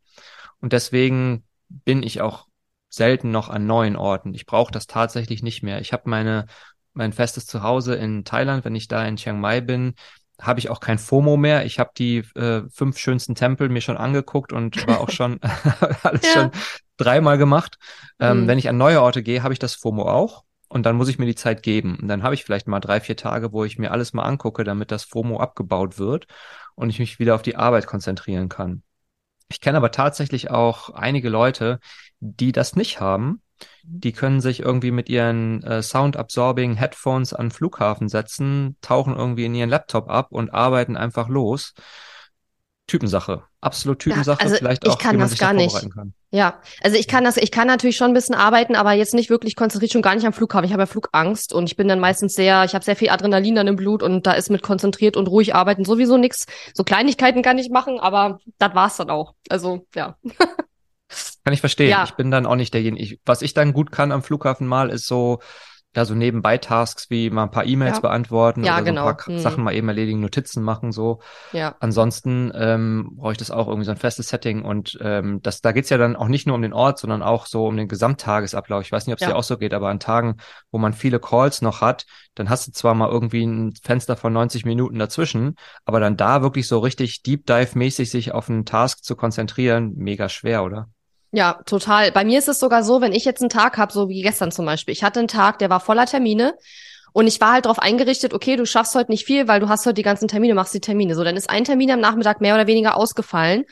[0.61, 2.47] Und deswegen bin ich auch
[2.89, 4.33] selten noch an neuen Orten.
[4.33, 5.81] Ich brauche das tatsächlich nicht mehr.
[5.81, 6.47] Ich habe meine
[6.95, 9.95] mein festes Zuhause in Thailand, wenn ich da in Chiang Mai bin,
[10.41, 11.65] habe ich auch kein FOMO mehr.
[11.65, 15.41] Ich habe die äh, fünf schönsten Tempel mir schon angeguckt und war auch schon
[16.03, 16.33] alles ja.
[16.33, 16.51] schon
[16.97, 17.79] dreimal gemacht.
[18.19, 18.47] Ähm, mhm.
[18.49, 20.45] Wenn ich an neue Orte gehe, habe ich das FOMO auch.
[20.69, 21.99] Und dann muss ich mir die Zeit geben.
[22.01, 24.65] Und dann habe ich vielleicht mal drei, vier Tage, wo ich mir alles mal angucke,
[24.65, 26.27] damit das FOMO abgebaut wird
[26.75, 28.83] und ich mich wieder auf die Arbeit konzentrieren kann.
[29.49, 31.79] Ich kenne aber tatsächlich auch einige Leute,
[32.19, 33.41] die das nicht haben
[33.83, 39.55] die können sich irgendwie mit ihren äh, Sound-Absorbing Headphones an Flughafen setzen, tauchen irgendwie in
[39.55, 41.75] ihren Laptop ab und arbeiten einfach los.
[42.87, 45.95] Typensache, absolut Typensache, ja, also vielleicht auch, wie man sich gar da vorbereiten nicht.
[45.95, 46.15] kann.
[46.31, 49.31] Ja, also ich kann das, ich kann natürlich schon ein bisschen arbeiten, aber jetzt nicht
[49.31, 50.67] wirklich konzentriert, schon gar nicht am Flughafen.
[50.67, 53.55] Ich habe ja Flugangst und ich bin dann meistens sehr, ich habe sehr viel Adrenalin
[53.55, 56.47] dann im Blut und da ist mit konzentriert und ruhig arbeiten sowieso nichts.
[56.75, 59.35] So Kleinigkeiten kann ich machen, aber das war's dann auch.
[59.49, 60.19] Also ja.
[61.45, 61.91] Kann ich verstehen.
[61.91, 62.05] Ja.
[62.05, 63.03] Ich bin dann auch nicht derjenige.
[63.03, 65.41] Ich, was ich dann gut kann am Flughafen mal, ist so,
[65.97, 68.01] ja, so nebenbei Tasks wie mal ein paar E-Mails ja.
[68.01, 69.07] beantworten ja, oder so genau.
[69.07, 69.39] ein paar hm.
[69.39, 71.21] Sachen mal eben erledigen, Notizen machen, so.
[71.53, 71.77] Ja.
[71.81, 75.73] Ansonsten ähm, brauche ich das auch irgendwie so ein festes Setting und ähm, das, da
[75.73, 78.83] geht's ja dann auch nicht nur um den Ort, sondern auch so um den Gesamttagesablauf.
[78.83, 79.29] Ich weiß nicht, ob es ja.
[79.29, 80.39] dir auch so geht, aber an Tagen,
[80.73, 84.33] wo man viele Calls noch hat, dann hast du zwar mal irgendwie ein Fenster von
[84.33, 85.55] 90 Minuten dazwischen,
[85.85, 90.29] aber dann da wirklich so richtig Deep Dive-mäßig sich auf einen Task zu konzentrieren, mega
[90.29, 90.89] schwer, oder?
[91.35, 92.13] Ja, total.
[92.13, 94.53] Bei mir ist es sogar so, wenn ich jetzt einen Tag habe, so wie gestern
[94.53, 94.93] zum Beispiel.
[94.93, 96.55] Ich hatte einen Tag, der war voller Termine
[97.13, 99.85] und ich war halt darauf eingerichtet, okay, du schaffst heute nicht viel, weil du hast
[99.85, 101.17] heute die ganzen Termine, machst die Termine.
[101.17, 103.65] So, dann ist ein Termin am Nachmittag mehr oder weniger ausgefallen.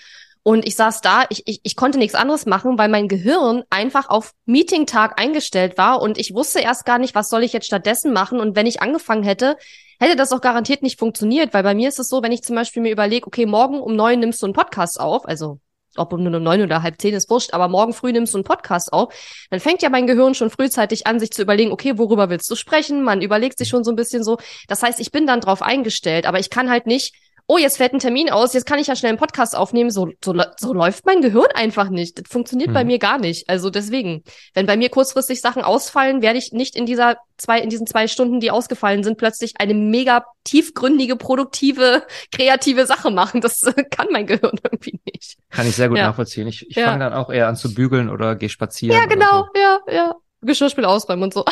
[0.43, 4.09] Und ich saß da, ich, ich, ich konnte nichts anderes machen, weil mein Gehirn einfach
[4.09, 8.13] auf Meeting-Tag eingestellt war und ich wusste erst gar nicht, was soll ich jetzt stattdessen
[8.13, 8.41] machen.
[8.41, 9.57] Und wenn ich angefangen hätte,
[10.01, 12.57] hätte das auch garantiert nicht funktioniert, weil bei mir ist es so, wenn ich zum
[12.57, 15.61] Beispiel mir überlege, okay, morgen um neun nimmst du einen Podcast auf, also
[15.97, 18.39] ob um nur um neun oder halb zehn ist wurscht, aber morgen früh nimmst du
[18.39, 19.15] einen Podcast auf,
[19.51, 22.55] dann fängt ja mein Gehirn schon frühzeitig an, sich zu überlegen, okay, worüber willst du
[22.55, 23.03] sprechen?
[23.03, 24.39] Man überlegt sich schon so ein bisschen so.
[24.69, 27.15] Das heißt, ich bin dann drauf eingestellt, aber ich kann halt nicht
[27.47, 29.91] oh, jetzt fällt ein Termin aus, jetzt kann ich ja schnell einen Podcast aufnehmen.
[29.91, 32.19] So, so, so läuft mein Gehirn einfach nicht.
[32.19, 32.75] Das funktioniert mhm.
[32.75, 33.49] bei mir gar nicht.
[33.49, 34.23] Also deswegen,
[34.55, 38.07] wenn bei mir kurzfristig Sachen ausfallen, werde ich nicht in dieser zwei, in diesen zwei
[38.09, 43.41] Stunden, die ausgefallen sind, plötzlich eine mega tiefgründige, produktive, kreative Sache machen.
[43.41, 45.37] Das kann mein Gehirn irgendwie nicht.
[45.51, 46.07] Kann ich sehr gut ja.
[46.07, 46.47] nachvollziehen.
[46.47, 46.87] Ich, ich ja.
[46.87, 48.97] fange dann auch eher an zu bügeln oder gehe spazieren.
[48.97, 49.61] Ja, genau, so.
[49.61, 50.15] ja, ja.
[50.43, 51.45] Geschirrspiel ausräumen und so.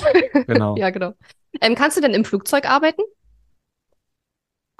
[0.46, 0.76] Genau.
[0.78, 1.12] ja, genau.
[1.60, 3.02] Ähm, kannst du denn im Flugzeug arbeiten?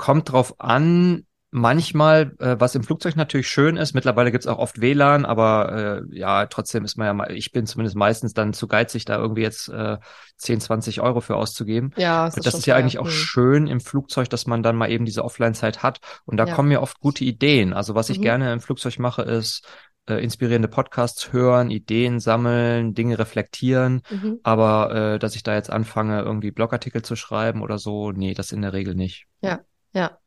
[0.01, 4.81] Kommt drauf an, manchmal, äh, was im Flugzeug natürlich schön ist, mittlerweile gibt's auch oft
[4.81, 8.67] WLAN, aber äh, ja, trotzdem ist man ja mal, ich bin zumindest meistens dann zu
[8.67, 9.99] geizig, da irgendwie jetzt äh,
[10.39, 11.93] 10, 20 Euro für auszugeben.
[11.99, 13.11] Ja, das, ist, das ist ja eigentlich auch mhm.
[13.11, 16.01] schön im Flugzeug, dass man dann mal eben diese Offline-Zeit hat.
[16.25, 16.55] Und da ja.
[16.55, 17.75] kommen mir oft gute Ideen.
[17.75, 18.15] Also was mhm.
[18.15, 19.67] ich gerne im Flugzeug mache, ist
[20.09, 24.03] äh, inspirierende Podcasts hören, Ideen sammeln, Dinge reflektieren.
[24.09, 24.39] Mhm.
[24.45, 28.53] Aber äh, dass ich da jetzt anfange, irgendwie Blogartikel zu schreiben oder so, nee, das
[28.53, 29.27] in der Regel nicht.
[29.43, 29.61] Ja,
[29.93, 30.19] ja.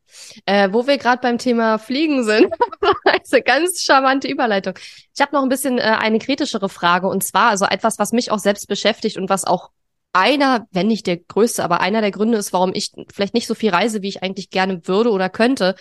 [0.46, 2.52] Äh, wo wir gerade beim Thema Fliegen sind,
[3.04, 4.74] eine ganz charmante Überleitung.
[5.14, 8.30] Ich habe noch ein bisschen äh, eine kritischere Frage und zwar also etwas, was mich
[8.30, 9.70] auch selbst beschäftigt und was auch
[10.14, 13.54] einer, wenn nicht der größte, aber einer der Gründe ist, warum ich vielleicht nicht so
[13.54, 15.74] viel reise, wie ich eigentlich gerne würde oder könnte,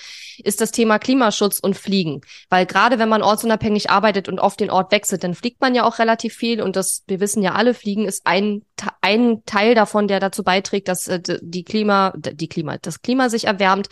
[0.43, 2.21] ist das Thema Klimaschutz und Fliegen.
[2.49, 5.86] Weil gerade wenn man ortsunabhängig arbeitet und oft den Ort wechselt, dann fliegt man ja
[5.86, 8.63] auch relativ viel und das, wir wissen ja alle, Fliegen ist ein,
[9.01, 13.45] ein Teil davon, der dazu beiträgt, dass äh, die Klima, die Klima, das Klima sich
[13.45, 13.88] erwärmt.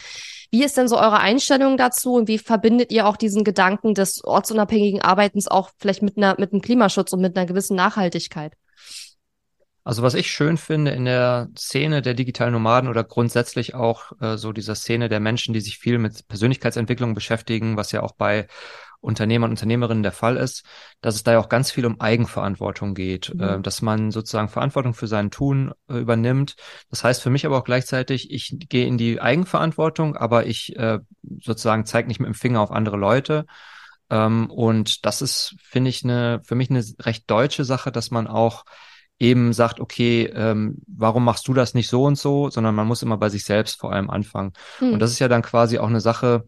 [0.49, 4.23] Wie ist denn so eure Einstellung dazu und wie verbindet ihr auch diesen Gedanken des
[4.23, 8.53] ortsunabhängigen Arbeitens auch vielleicht mit einer, mit einem Klimaschutz und mit einer gewissen Nachhaltigkeit?
[9.83, 14.37] Also was ich schön finde in der Szene der digitalen Nomaden oder grundsätzlich auch äh,
[14.37, 18.47] so dieser Szene der Menschen, die sich viel mit Persönlichkeitsentwicklung beschäftigen, was ja auch bei
[18.99, 20.63] Unternehmern und Unternehmerinnen der Fall ist,
[21.01, 23.41] dass es da ja auch ganz viel um Eigenverantwortung geht, mhm.
[23.41, 26.55] äh, dass man sozusagen Verantwortung für sein Tun äh, übernimmt.
[26.91, 30.99] Das heißt für mich aber auch gleichzeitig, ich gehe in die Eigenverantwortung, aber ich äh,
[31.41, 33.47] sozusagen zeige nicht mit dem Finger auf andere Leute.
[34.11, 38.27] Ähm, und das ist, finde ich, eine, für mich eine recht deutsche Sache, dass man
[38.27, 38.65] auch
[39.21, 43.03] eben sagt, okay, ähm, warum machst du das nicht so und so, sondern man muss
[43.03, 44.53] immer bei sich selbst vor allem anfangen.
[44.79, 44.93] Hm.
[44.93, 46.43] Und das ist ja dann quasi auch eine Sache,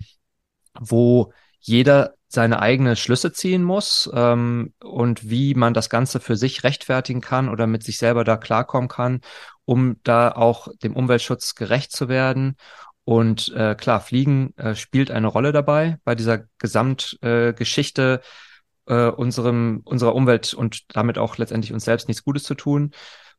[0.80, 6.64] wo jeder seine eigene Schlüsse ziehen muss ähm, und wie man das Ganze für sich
[6.64, 9.22] rechtfertigen kann oder mit sich selber da klarkommen kann,
[9.66, 12.58] um da auch dem Umweltschutz gerecht zu werden.
[13.06, 18.22] Und äh, klar, Fliegen äh, spielt eine Rolle dabei bei dieser Gesamtgeschichte.
[18.24, 18.28] Äh,
[18.88, 22.92] äh, unserem, unserer Umwelt und damit auch letztendlich uns selbst nichts Gutes zu tun.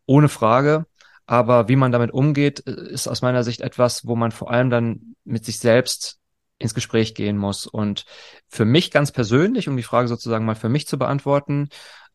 [0.07, 0.87] Ohne Frage.
[1.27, 4.71] Aber wie man damit umgeht, äh, ist aus meiner Sicht etwas, wo man vor allem
[4.71, 6.19] dann mit sich selbst
[6.59, 7.67] ins Gespräch gehen muss.
[7.67, 8.05] Und
[8.49, 11.69] für mich ganz persönlich, um die Frage sozusagen mal für mich zu beantworten,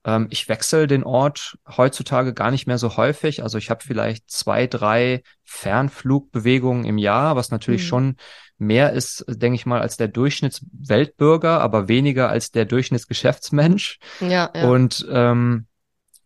[0.05, 3.43] ähm, ich wechsle den Ort heutzutage gar nicht mehr so häufig.
[3.43, 7.87] Also ich habe vielleicht zwei, drei Fernflugbewegungen im Jahr, was natürlich mhm.
[7.87, 8.15] schon
[8.59, 13.99] mehr ist, denke ich mal, als der Durchschnittsweltbürger, aber weniger als der Durchschnittsgeschäftsmensch.
[14.19, 14.69] Ja, ja.
[14.69, 15.65] Und ähm,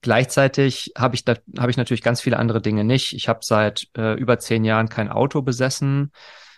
[0.04, 3.14] Gleichzeitig habe ich da habe ich natürlich ganz viele andere Dinge nicht.
[3.14, 6.12] Ich habe seit äh, über zehn Jahren kein Auto besessen.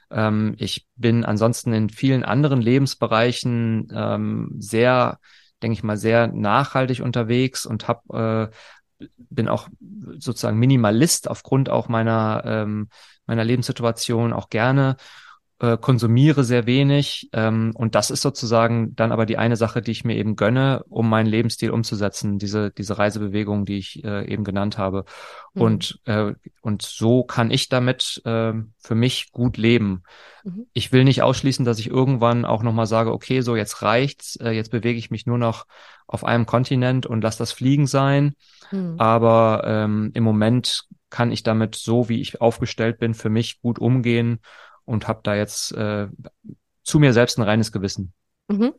[0.10, 5.20] Ähm, ich bin ansonsten in vielen anderen Lebensbereichen ähm, sehr
[5.62, 8.52] denke ich mal, sehr nachhaltig unterwegs und habe
[9.00, 9.68] äh, bin auch
[10.18, 12.90] sozusagen Minimalist aufgrund auch meiner ähm,
[13.28, 14.96] meiner Lebenssituation auch gerne
[15.60, 19.92] äh, konsumiere sehr wenig ähm, und das ist sozusagen dann aber die eine Sache, die
[19.92, 24.44] ich mir eben gönne, um meinen Lebensstil umzusetzen, diese diese Reisebewegung, die ich äh, eben
[24.44, 25.06] genannt habe
[25.54, 25.62] mhm.
[25.62, 30.04] und äh, und so kann ich damit äh, für mich gut leben.
[30.44, 30.68] Mhm.
[30.74, 34.52] Ich will nicht ausschließen, dass ich irgendwann auch nochmal sage, okay, so jetzt reicht's, äh,
[34.52, 35.68] jetzt bewege ich mich nur noch
[36.06, 38.36] auf einem Kontinent und lass das Fliegen sein.
[38.72, 38.96] Mhm.
[38.98, 43.80] Aber ähm, im Moment kann ich damit so, wie ich aufgestellt bin, für mich gut
[43.80, 44.40] umgehen
[44.86, 46.08] und habe da jetzt äh,
[46.84, 48.14] zu mir selbst ein reines Gewissen.
[48.48, 48.74] Mhm.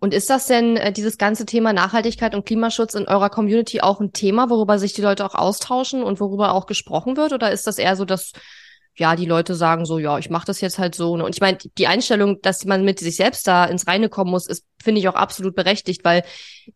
[0.00, 4.00] Und ist das denn äh, dieses ganze Thema Nachhaltigkeit und Klimaschutz in eurer Community auch
[4.00, 7.32] ein Thema, worüber sich die Leute auch austauschen und worüber auch gesprochen wird?
[7.32, 8.32] Oder ist das eher so, dass
[8.98, 11.16] ja, die Leute sagen so, ja, ich mache das jetzt halt so.
[11.16, 11.24] Ne?
[11.24, 14.46] Und ich meine, die Einstellung, dass man mit sich selbst da ins Reine kommen muss,
[14.46, 16.24] ist, finde ich, auch absolut berechtigt, weil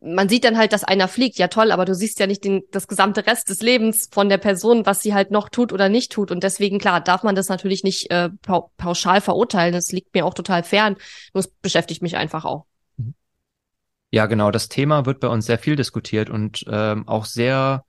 [0.00, 2.62] man sieht dann halt, dass einer fliegt, ja toll, aber du siehst ja nicht den,
[2.72, 6.12] das gesamte Rest des Lebens von der Person, was sie halt noch tut oder nicht
[6.12, 6.30] tut.
[6.30, 8.28] Und deswegen, klar, darf man das natürlich nicht äh,
[8.76, 9.72] pauschal verurteilen.
[9.72, 10.96] Das liegt mir auch total fern.
[11.32, 12.66] Nur es beschäftigt mich einfach auch.
[12.98, 13.14] Mhm.
[14.10, 14.50] Ja, genau.
[14.50, 17.86] Das Thema wird bei uns sehr viel diskutiert und ähm, auch sehr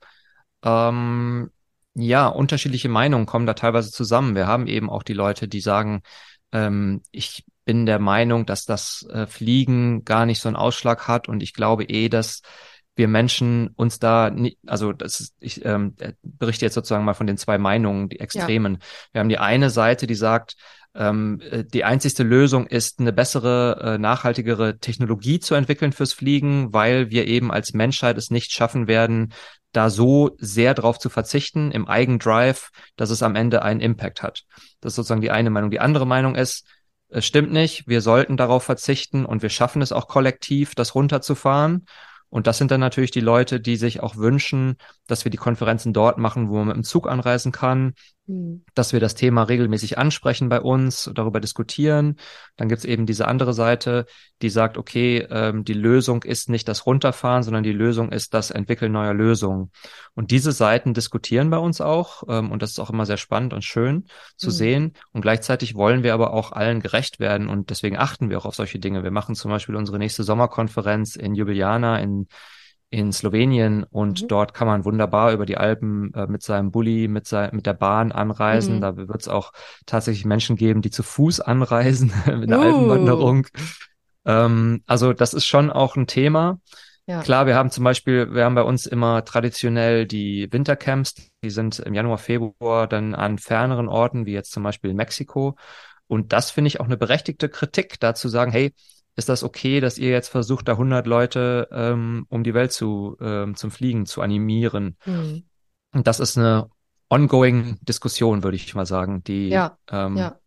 [0.64, 1.50] ähm,
[1.94, 4.34] ja, unterschiedliche Meinungen kommen da teilweise zusammen.
[4.34, 6.02] Wir haben eben auch die Leute, die sagen,
[6.52, 11.28] ähm, ich bin der Meinung, dass das äh, Fliegen gar nicht so einen Ausschlag hat
[11.28, 12.42] und ich glaube eh, dass
[12.94, 17.14] wir Menschen uns da nicht, also das ist, ich ähm, äh, berichte jetzt sozusagen mal
[17.14, 18.74] von den zwei Meinungen, die Extremen.
[18.74, 18.80] Ja.
[19.12, 20.56] Wir haben die eine Seite, die sagt,
[20.94, 26.72] ähm, äh, die einzigste Lösung ist, eine bessere, äh, nachhaltigere Technologie zu entwickeln fürs Fliegen,
[26.72, 29.32] weil wir eben als Menschheit es nicht schaffen werden,
[29.72, 34.42] da so sehr drauf zu verzichten im Eigendrive, dass es am Ende einen Impact hat.
[34.80, 35.70] Das ist sozusagen die eine Meinung.
[35.70, 36.66] Die andere Meinung ist,
[37.08, 41.86] es stimmt nicht, wir sollten darauf verzichten und wir schaffen es auch kollektiv, das runterzufahren.
[42.32, 44.76] Und das sind dann natürlich die Leute, die sich auch wünschen,
[45.06, 47.92] dass wir die Konferenzen dort machen, wo man mit dem Zug anreisen kann,
[48.26, 48.64] mhm.
[48.74, 52.16] dass wir das Thema regelmäßig ansprechen bei uns, darüber diskutieren.
[52.56, 54.06] Dann gibt's eben diese andere Seite,
[54.42, 58.50] die sagt, okay, ähm, die Lösung ist nicht das Runterfahren, sondern die Lösung ist das
[58.50, 59.70] Entwickeln neuer Lösungen.
[60.14, 62.24] Und diese Seiten diskutieren bei uns auch.
[62.28, 64.52] Ähm, und das ist auch immer sehr spannend und schön zu mhm.
[64.52, 64.92] sehen.
[65.12, 67.48] Und gleichzeitig wollen wir aber auch allen gerecht werden.
[67.48, 69.04] Und deswegen achten wir auch auf solche Dinge.
[69.04, 72.26] Wir machen zum Beispiel unsere nächste Sommerkonferenz in Ljubljana in
[72.92, 74.28] in Slowenien und mhm.
[74.28, 77.72] dort kann man wunderbar über die Alpen äh, mit seinem Bulli, mit, sein, mit der
[77.72, 78.76] Bahn anreisen.
[78.76, 78.80] Mhm.
[78.82, 79.52] Da wird es auch
[79.86, 82.62] tatsächlich Menschen geben, die zu Fuß anreisen mit einer uh.
[82.62, 83.46] Alpenwanderung.
[84.24, 86.60] Ähm, also das ist schon auch ein Thema.
[87.06, 87.20] Ja.
[87.22, 91.80] Klar, wir haben zum Beispiel, wir haben bei uns immer traditionell die Wintercamps, die sind
[91.80, 95.56] im Januar, Februar dann an ferneren Orten, wie jetzt zum Beispiel Mexiko.
[96.06, 98.72] Und das finde ich auch eine berechtigte Kritik, da zu sagen, hey,
[99.16, 103.16] ist das okay, dass ihr jetzt versucht, da 100 Leute ähm, um die Welt zu
[103.20, 104.96] ähm, zum Fliegen zu animieren?
[105.04, 105.44] Mhm.
[105.92, 106.70] Und das ist eine
[107.10, 110.38] ongoing Diskussion, würde ich mal sagen, die ja, ähm, ja.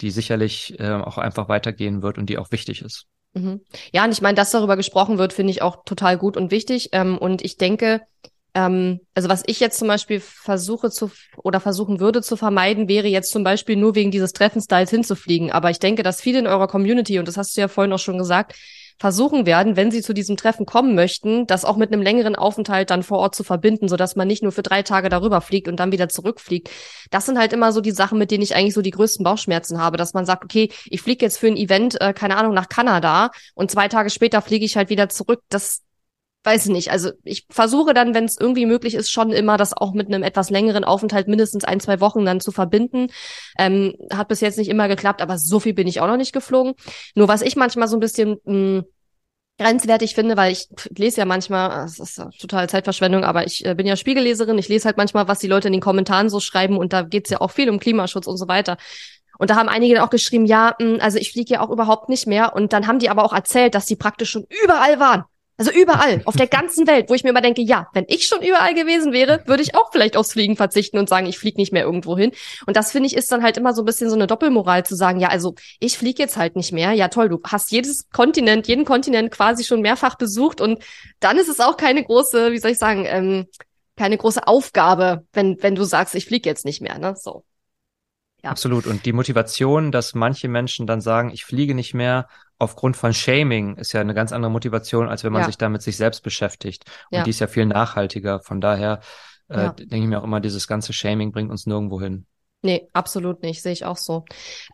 [0.00, 3.06] Die sicherlich äh, auch einfach weitergehen wird und die auch wichtig ist.
[3.34, 3.60] Mhm.
[3.92, 6.90] Ja, und ich meine, dass darüber gesprochen wird, finde ich auch total gut und wichtig.
[6.92, 8.02] Ähm, und ich denke,
[8.54, 13.08] ähm, also was ich jetzt zum Beispiel versuche zu oder versuchen würde zu vermeiden, wäre
[13.08, 15.52] jetzt zum Beispiel nur wegen dieses Treffenstyles hinzufliegen.
[15.52, 17.98] Aber ich denke, dass viele in eurer Community, und das hast du ja vorhin auch
[17.98, 18.54] schon gesagt,
[18.98, 22.90] versuchen werden, wenn sie zu diesem Treffen kommen möchten, das auch mit einem längeren Aufenthalt
[22.90, 25.78] dann vor Ort zu verbinden, sodass man nicht nur für drei Tage darüber fliegt und
[25.78, 26.70] dann wieder zurückfliegt.
[27.10, 29.80] Das sind halt immer so die Sachen, mit denen ich eigentlich so die größten Bauchschmerzen
[29.80, 32.68] habe, dass man sagt, okay, ich fliege jetzt für ein Event, äh, keine Ahnung, nach
[32.68, 35.42] Kanada und zwei Tage später fliege ich halt wieder zurück.
[35.48, 35.82] Das
[36.48, 36.90] weiß ich nicht.
[36.90, 40.22] Also ich versuche dann, wenn es irgendwie möglich ist, schon immer das auch mit einem
[40.22, 43.08] etwas längeren Aufenthalt mindestens ein, zwei Wochen dann zu verbinden.
[43.58, 46.32] Ähm, hat bis jetzt nicht immer geklappt, aber so viel bin ich auch noch nicht
[46.32, 46.72] geflogen.
[47.14, 48.84] Nur was ich manchmal so ein bisschen mh, hm,
[49.58, 53.86] grenzwertig finde, weil ich lese ja manchmal, es ist total Zeitverschwendung, aber ich äh, bin
[53.86, 56.92] ja Spiegelleserin, ich lese halt manchmal, was die Leute in den Kommentaren so schreiben und
[56.94, 58.78] da geht's ja auch viel um Klimaschutz und so weiter.
[59.38, 62.08] Und da haben einige dann auch geschrieben, ja, hm, also ich fliege ja auch überhaupt
[62.08, 62.54] nicht mehr.
[62.54, 65.24] Und dann haben die aber auch erzählt, dass die praktisch schon überall waren.
[65.58, 68.42] Also überall, auf der ganzen Welt, wo ich mir immer denke, ja, wenn ich schon
[68.42, 71.72] überall gewesen wäre, würde ich auch vielleicht aufs Fliegen verzichten und sagen, ich fliege nicht
[71.72, 72.30] mehr irgendwo hin.
[72.66, 74.94] Und das finde ich ist dann halt immer so ein bisschen so eine Doppelmoral zu
[74.94, 76.92] sagen, ja, also ich fliege jetzt halt nicht mehr.
[76.92, 80.80] Ja, toll, du hast jedes Kontinent, jeden Kontinent quasi schon mehrfach besucht und
[81.18, 83.46] dann ist es auch keine große, wie soll ich sagen, ähm,
[83.96, 87.16] keine große Aufgabe, wenn wenn du sagst, ich fliege jetzt nicht mehr, ne?
[87.16, 87.42] So.
[88.42, 88.50] Ja.
[88.50, 88.86] Absolut.
[88.86, 92.28] Und die Motivation, dass manche Menschen dann sagen, ich fliege nicht mehr
[92.58, 95.46] aufgrund von Shaming, ist ja eine ganz andere Motivation, als wenn man ja.
[95.46, 96.84] sich damit sich selbst beschäftigt.
[97.10, 97.24] Und ja.
[97.24, 98.40] die ist ja viel nachhaltiger.
[98.40, 99.00] Von daher
[99.48, 102.26] äh, denke ich mir auch immer, dieses ganze Shaming bringt uns nirgendwo hin.
[102.60, 104.24] Nee, absolut nicht, sehe ich auch so.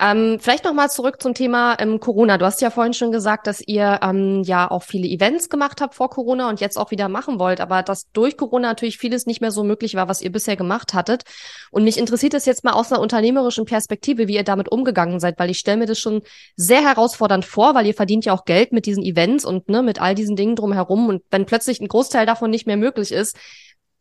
[0.00, 2.38] Ähm, vielleicht nochmal zurück zum Thema ähm, Corona.
[2.38, 5.94] Du hast ja vorhin schon gesagt, dass ihr ähm, ja auch viele Events gemacht habt
[5.94, 9.42] vor Corona und jetzt auch wieder machen wollt, aber dass durch Corona natürlich vieles nicht
[9.42, 11.24] mehr so möglich war, was ihr bisher gemacht hattet.
[11.72, 15.38] Und mich interessiert es jetzt mal aus einer unternehmerischen Perspektive, wie ihr damit umgegangen seid,
[15.38, 16.22] weil ich stelle mir das schon
[16.56, 20.00] sehr herausfordernd vor, weil ihr verdient ja auch Geld mit diesen Events und ne, mit
[20.00, 21.06] all diesen Dingen drumherum.
[21.10, 23.36] Und wenn plötzlich ein Großteil davon nicht mehr möglich ist,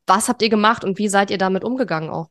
[0.07, 2.29] was habt ihr gemacht und wie seid ihr damit umgegangen auch?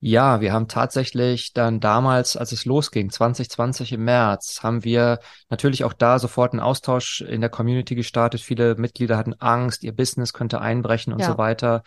[0.00, 5.18] Ja, wir haben tatsächlich dann damals, als es losging, 2020 im März, haben wir
[5.50, 8.40] natürlich auch da sofort einen Austausch in der Community gestartet.
[8.40, 11.26] Viele Mitglieder hatten Angst, ihr Business könnte einbrechen und ja.
[11.26, 11.82] so weiter.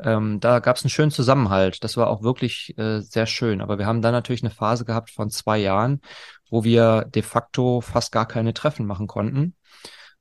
[0.00, 1.82] Ähm, da gab es einen schönen Zusammenhalt.
[1.82, 3.60] Das war auch wirklich äh, sehr schön.
[3.60, 6.00] Aber wir haben dann natürlich eine Phase gehabt von zwei Jahren,
[6.50, 9.56] wo wir de facto fast gar keine Treffen machen konnten.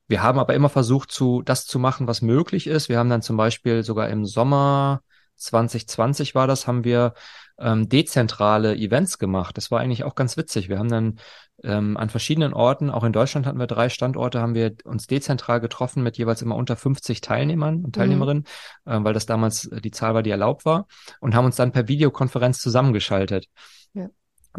[0.07, 2.89] Wir haben aber immer versucht, zu, das zu machen, was möglich ist.
[2.89, 5.01] Wir haben dann zum Beispiel sogar im Sommer
[5.37, 7.13] 2020 war das, haben wir
[7.59, 9.57] ähm, dezentrale Events gemacht.
[9.57, 10.69] Das war eigentlich auch ganz witzig.
[10.69, 11.19] Wir haben dann
[11.63, 15.59] ähm, an verschiedenen Orten, auch in Deutschland hatten wir drei Standorte, haben wir uns dezentral
[15.59, 17.91] getroffen mit jeweils immer unter 50 Teilnehmern und mhm.
[17.93, 18.43] Teilnehmerinnen,
[18.85, 18.91] mhm.
[18.91, 20.87] äh, weil das damals äh, die Zahl war, die erlaubt war,
[21.19, 23.47] und haben uns dann per Videokonferenz zusammengeschaltet.
[23.93, 24.09] Ja.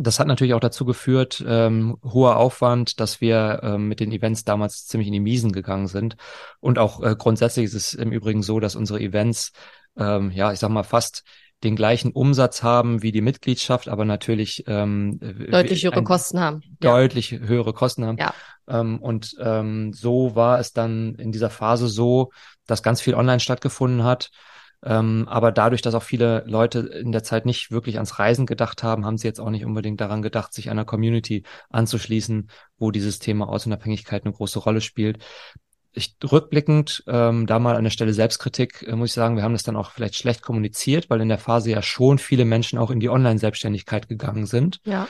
[0.00, 4.44] Das hat natürlich auch dazu geführt, ähm, hoher Aufwand, dass wir ähm, mit den Events
[4.44, 6.16] damals ziemlich in die Miesen gegangen sind.
[6.60, 9.52] Und auch äh, grundsätzlich ist es im Übrigen so, dass unsere Events
[9.96, 11.24] ähm, ja, ich sag mal, fast
[11.64, 15.18] den gleichen Umsatz haben wie die Mitgliedschaft, aber natürlich ähm,
[15.50, 16.62] deutlich höhere Kosten haben.
[16.80, 17.38] Deutlich ja.
[17.40, 18.18] höhere Kosten haben.
[18.18, 18.32] Ja.
[18.68, 22.30] Ähm, und ähm, so war es dann in dieser Phase so,
[22.66, 24.30] dass ganz viel online stattgefunden hat.
[24.84, 28.84] Ähm, aber dadurch, dass auch viele Leute in der Zeit nicht wirklich ans Reisen gedacht
[28.84, 33.18] haben, haben sie jetzt auch nicht unbedingt daran gedacht, sich einer Community anzuschließen, wo dieses
[33.18, 35.18] Thema Ortsunabhängigkeit eine große Rolle spielt
[35.98, 39.52] ich rückblickend, ähm, da mal an der Stelle Selbstkritik, äh, muss ich sagen, wir haben
[39.52, 42.90] das dann auch vielleicht schlecht kommuniziert, weil in der Phase ja schon viele Menschen auch
[42.90, 44.80] in die Online-Selbstständigkeit gegangen sind.
[44.84, 45.08] Ja.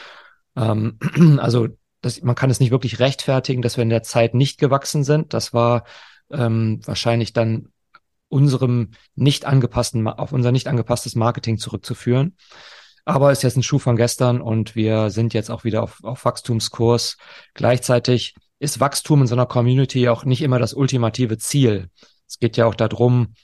[0.56, 0.98] Ähm,
[1.38, 1.68] also
[2.00, 5.34] das, man kann es nicht wirklich rechtfertigen, dass wir in der Zeit nicht gewachsen sind.
[5.34, 5.84] Das war
[6.30, 7.68] ähm, wahrscheinlich dann
[8.28, 12.36] unserem nicht angepassten, auf unser nicht angepasstes Marketing zurückzuführen.
[13.04, 16.04] Aber es ist jetzt ein Schuh von gestern und wir sind jetzt auch wieder auf,
[16.04, 17.16] auf Wachstumskurs.
[17.54, 21.90] Gleichzeitig ist Wachstum in so einer Community auch nicht immer das ultimative Ziel.
[22.26, 23.34] Es geht ja auch darum,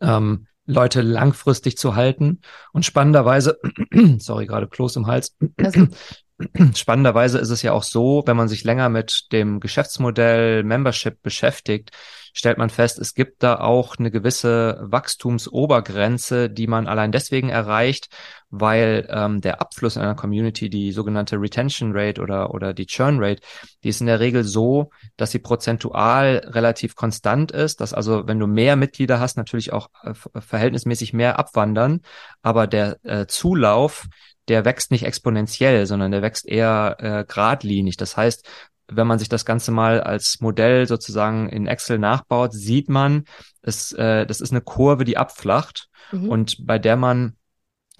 [0.00, 2.40] ähm, Leute langfristig zu halten.
[2.72, 3.58] Und spannenderweise,
[4.18, 5.36] sorry, gerade Kloß im Hals.
[6.74, 11.90] Spannenderweise ist es ja auch so, wenn man sich länger mit dem Geschäftsmodell Membership beschäftigt,
[12.32, 18.08] stellt man fest, es gibt da auch eine gewisse Wachstumsobergrenze, die man allein deswegen erreicht,
[18.50, 23.22] weil ähm, der Abfluss in einer Community, die sogenannte Retention Rate oder, oder die Churn
[23.22, 23.42] Rate,
[23.84, 28.38] die ist in der Regel so, dass sie prozentual relativ konstant ist, dass also, wenn
[28.38, 32.00] du mehr Mitglieder hast, natürlich auch äh, verhältnismäßig mehr abwandern,
[32.42, 34.06] aber der äh, Zulauf,
[34.48, 37.96] der wächst nicht exponentiell, sondern der wächst eher äh, geradlinig.
[37.96, 38.48] Das heißt,
[38.92, 43.24] wenn man sich das Ganze mal als Modell sozusagen in Excel nachbaut, sieht man,
[43.62, 46.28] es, äh, das ist eine Kurve, die abflacht mhm.
[46.28, 47.36] und bei der man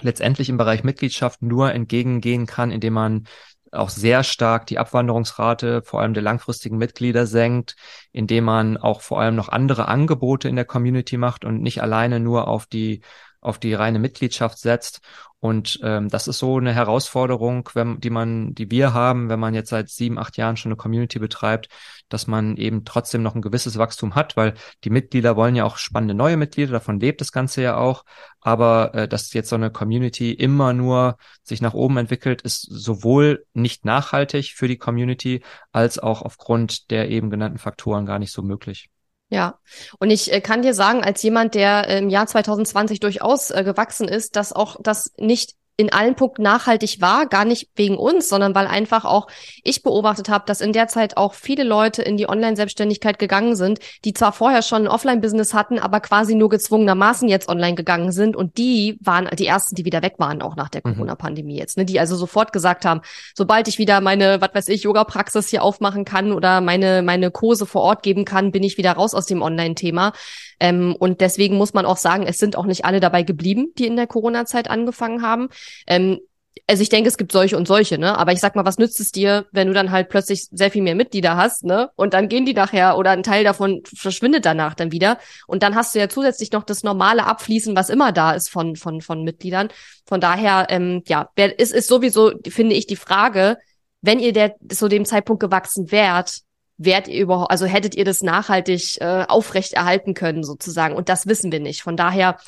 [0.00, 3.24] letztendlich im Bereich Mitgliedschaft nur entgegengehen kann, indem man
[3.72, 7.76] auch sehr stark die Abwanderungsrate vor allem der langfristigen Mitglieder senkt,
[8.10, 12.18] indem man auch vor allem noch andere Angebote in der Community macht und nicht alleine
[12.18, 13.02] nur auf die
[13.40, 15.00] auf die reine Mitgliedschaft setzt.
[15.40, 19.54] Und ähm, das ist so eine Herausforderung, wenn, die man, die wir haben, wenn man
[19.54, 21.70] jetzt seit sieben, acht Jahren schon eine Community betreibt,
[22.10, 24.52] dass man eben trotzdem noch ein gewisses Wachstum hat, weil
[24.84, 28.04] die Mitglieder wollen ja auch spannende neue Mitglieder, davon lebt das Ganze ja auch.
[28.42, 33.46] Aber äh, dass jetzt so eine Community immer nur sich nach oben entwickelt, ist sowohl
[33.54, 38.42] nicht nachhaltig für die Community als auch aufgrund der eben genannten Faktoren gar nicht so
[38.42, 38.90] möglich.
[39.30, 39.60] Ja,
[40.00, 44.08] und ich äh, kann dir sagen, als jemand, der im Jahr 2020 durchaus äh, gewachsen
[44.08, 48.54] ist, dass auch das nicht in allen Punkten nachhaltig war, gar nicht wegen uns, sondern
[48.54, 49.28] weil einfach auch
[49.64, 53.78] ich beobachtet habe, dass in der Zeit auch viele Leute in die Online-Selbstständigkeit gegangen sind,
[54.04, 58.36] die zwar vorher schon ein Offline-Business hatten, aber quasi nur gezwungenermaßen jetzt online gegangen sind
[58.36, 60.94] und die waren die ersten, die wieder weg waren, auch nach der mhm.
[60.94, 61.84] Corona-Pandemie jetzt, ne?
[61.84, 63.00] die also sofort gesagt haben,
[63.34, 67.64] sobald ich wieder meine, was weiß ich, Yoga-Praxis hier aufmachen kann oder meine, meine Kurse
[67.64, 70.12] vor Ort geben kann, bin ich wieder raus aus dem Online-Thema.
[70.60, 73.86] Ähm, und deswegen muss man auch sagen, es sind auch nicht alle dabei geblieben, die
[73.86, 75.48] in der Corona-Zeit angefangen haben.
[75.86, 76.20] Ähm,
[76.66, 78.16] also ich denke, es gibt solche und solche, ne?
[78.16, 80.82] Aber ich sag mal, was nützt es dir, wenn du dann halt plötzlich sehr viel
[80.82, 81.90] mehr Mitglieder hast, ne?
[81.96, 85.18] Und dann gehen die nachher oder ein Teil davon verschwindet danach dann wieder.
[85.48, 88.76] Und dann hast du ja zusätzlich noch das normale Abfließen, was immer da ist von,
[88.76, 89.68] von, von Mitgliedern.
[90.06, 93.58] Von daher, ähm, ja, ist, ist sowieso, finde ich, die Frage,
[94.00, 96.40] wenn ihr der zu dem Zeitpunkt gewachsen wärt,
[96.76, 100.94] wärt ihr überhaupt, also hättet ihr das nachhaltig äh, aufrecht erhalten können, sozusagen.
[100.94, 101.82] Und das wissen wir nicht.
[101.82, 102.38] Von daher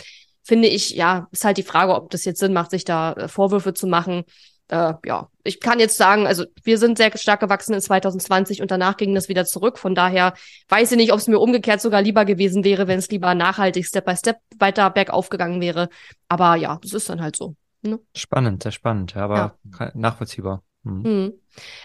[0.42, 3.28] finde ich, ja, ist halt die Frage, ob das jetzt Sinn macht, sich da äh,
[3.28, 4.24] Vorwürfe zu machen.
[4.68, 8.70] Äh, ja, ich kann jetzt sagen, also wir sind sehr stark gewachsen in 2020 und
[8.70, 9.78] danach ging das wieder zurück.
[9.78, 10.34] Von daher
[10.68, 13.86] weiß ich nicht, ob es mir umgekehrt sogar lieber gewesen wäre, wenn es lieber nachhaltig
[13.86, 15.88] Step by Step weiter bergauf gegangen wäre.
[16.28, 17.54] Aber ja, das ist dann halt so.
[17.82, 17.98] Ne?
[18.14, 19.90] Spannend, sehr spannend, aber ja.
[19.94, 20.62] nachvollziehbar.
[20.84, 21.02] Mhm.
[21.02, 21.32] Mhm.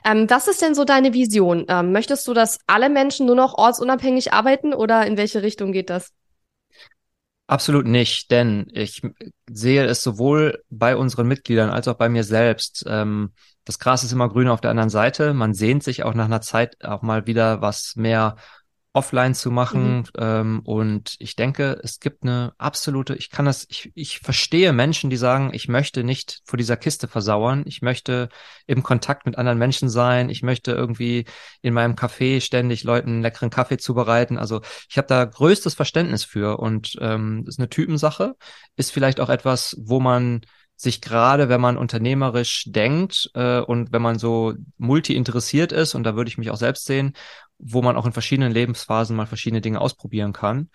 [0.06, 1.66] Ähm, was ist denn so deine Vision?
[1.68, 5.90] Ähm, möchtest du, dass alle Menschen nur noch ortsunabhängig arbeiten oder in welche Richtung geht
[5.90, 6.14] das?
[7.50, 9.02] Absolut nicht, denn ich
[9.50, 12.84] sehe es sowohl bei unseren Mitgliedern als auch bei mir selbst.
[12.88, 13.32] Ähm,
[13.64, 15.34] das Gras ist immer grüner auf der anderen Seite.
[15.34, 18.36] Man sehnt sich auch nach einer Zeit auch mal wieder was mehr
[18.98, 19.98] offline zu machen.
[19.98, 20.04] Mhm.
[20.18, 25.12] Ähm, und ich denke, es gibt eine absolute, ich kann das, ich, ich verstehe Menschen,
[25.12, 27.64] die sagen, ich möchte nicht vor dieser Kiste versauern.
[27.68, 28.30] Ich möchte
[28.66, 30.30] im Kontakt mit anderen Menschen sein.
[30.32, 31.26] Ich möchte irgendwie
[31.62, 34.40] in meinem Café ständig Leuten einen leckeren Kaffee zubereiten.
[34.40, 36.58] Also ich habe da größtes Verständnis für.
[36.60, 38.36] Und ähm, ist eine Typensache.
[38.76, 40.42] Ist vielleicht auch etwas, wo man
[40.78, 46.04] sich gerade, wenn man unternehmerisch denkt äh, und wenn man so multi interessiert ist, und
[46.04, 47.14] da würde ich mich auch selbst sehen,
[47.60, 50.70] wo man auch in verschiedenen Lebensphasen mal verschiedene Dinge ausprobieren kann.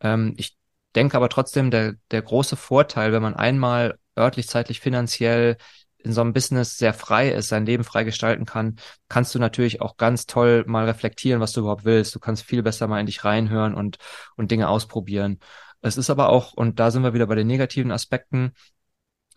[0.00, 0.56] Ähm, ich
[0.94, 5.56] denke aber trotzdem, der, der große Vorteil, wenn man einmal örtlich, zeitlich, finanziell
[5.98, 8.76] in so einem Business sehr frei ist, sein Leben frei gestalten kann,
[9.08, 12.14] kannst du natürlich auch ganz toll mal reflektieren, was du überhaupt willst.
[12.14, 13.98] Du kannst viel besser mal in dich reinhören und,
[14.36, 15.40] und Dinge ausprobieren.
[15.80, 18.52] Es ist aber auch, und da sind wir wieder bei den negativen Aspekten,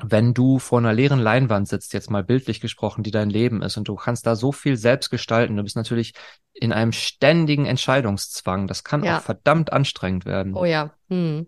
[0.04, 3.78] wenn du vor einer leeren Leinwand sitzt, jetzt mal bildlich gesprochen, die dein Leben ist
[3.78, 6.14] und du kannst da so viel selbst gestalten, du bist natürlich
[6.54, 8.68] in einem ständigen Entscheidungszwang.
[8.68, 9.18] Das kann ja.
[9.18, 10.56] auch verdammt anstrengend werden.
[10.56, 10.92] Oh ja.
[11.10, 11.48] Hm.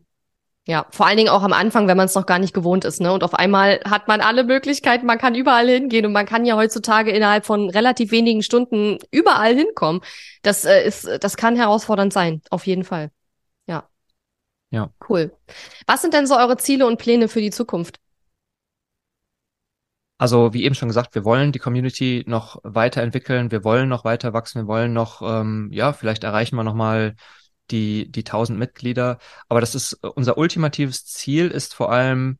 [0.66, 3.02] Ja, vor allen Dingen auch am Anfang, wenn man es noch gar nicht gewohnt ist,
[3.02, 3.12] ne?
[3.12, 6.56] Und auf einmal hat man alle Möglichkeiten, man kann überall hingehen und man kann ja
[6.56, 10.02] heutzutage innerhalb von relativ wenigen Stunden überall hinkommen.
[10.43, 13.10] Das äh, ist, das kann herausfordernd sein, auf jeden Fall.
[13.66, 13.89] Ja.
[14.70, 14.91] Ja.
[15.08, 15.32] Cool.
[15.88, 18.00] Was sind denn so eure Ziele und Pläne für die Zukunft?
[20.20, 24.34] Also wie eben schon gesagt, wir wollen die Community noch weiterentwickeln, wir wollen noch weiter
[24.34, 27.15] wachsen, wir wollen noch, ähm, ja, vielleicht erreichen wir noch mal
[27.72, 29.20] die die 1000 Mitglieder.
[29.47, 32.38] Aber das ist unser ultimatives Ziel, ist vor allem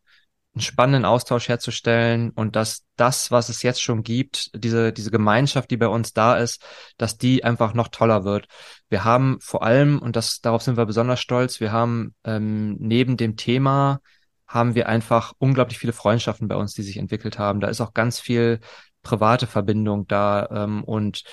[0.56, 5.72] einen spannenden Austausch herzustellen und dass das, was es jetzt schon gibt, diese diese Gemeinschaft,
[5.72, 6.62] die bei uns da ist,
[6.98, 8.48] dass die einfach noch toller wird.
[8.90, 11.62] Wir haben vor allem und das darauf sind wir besonders stolz.
[11.62, 14.02] Wir haben ähm, neben dem Thema
[14.50, 17.62] haben wir einfach unglaublich viele Freundschaften bei uns, die sich entwickelt haben.
[17.62, 18.60] Da ist auch ganz viel
[19.04, 21.24] private Verbindung da ähm, und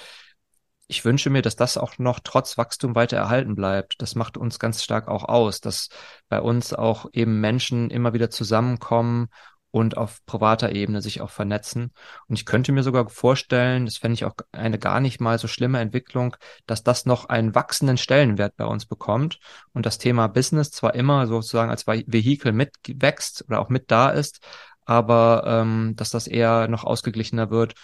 [0.86, 4.00] ich wünsche mir, dass das auch noch trotz Wachstum weiter erhalten bleibt.
[4.00, 5.88] Das macht uns ganz stark auch aus, dass
[6.28, 9.28] bei uns auch eben Menschen immer wieder zusammenkommen
[9.76, 11.92] und auf privater Ebene sich auch vernetzen.
[12.28, 15.48] Und ich könnte mir sogar vorstellen, das fände ich auch eine gar nicht mal so
[15.48, 16.34] schlimme Entwicklung,
[16.66, 19.38] dass das noch einen wachsenden Stellenwert bei uns bekommt
[19.74, 24.40] und das Thema Business zwar immer sozusagen als Vehikel mitwächst oder auch mit da ist,
[24.86, 27.74] aber ähm, dass das eher noch ausgeglichener wird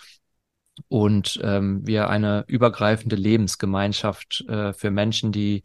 [0.88, 5.62] und ähm, wir eine übergreifende Lebensgemeinschaft äh, für Menschen, die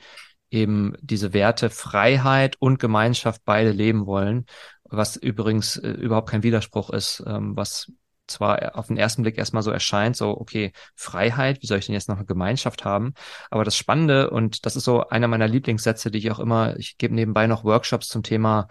[0.49, 4.45] eben diese Werte Freiheit und Gemeinschaft beide leben wollen,
[4.89, 7.91] was übrigens äh, überhaupt kein Widerspruch ist, ähm, was
[8.27, 11.93] zwar auf den ersten Blick erstmal so erscheint, so, okay, Freiheit, wie soll ich denn
[11.93, 13.13] jetzt noch eine Gemeinschaft haben?
[13.49, 16.97] Aber das Spannende, und das ist so einer meiner Lieblingssätze, die ich auch immer, ich
[16.97, 18.67] gebe nebenbei noch Workshops zum Thema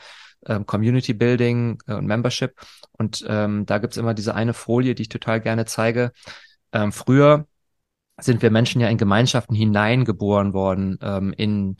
[0.47, 2.55] ähm, Community Building äh, und Membership.
[2.93, 6.12] Und ähm, da gibt's immer diese eine Folie, die ich total gerne zeige.
[6.73, 7.47] Ähm, früher
[8.19, 11.77] sind wir Menschen ja in Gemeinschaften hineingeboren worden, ähm, in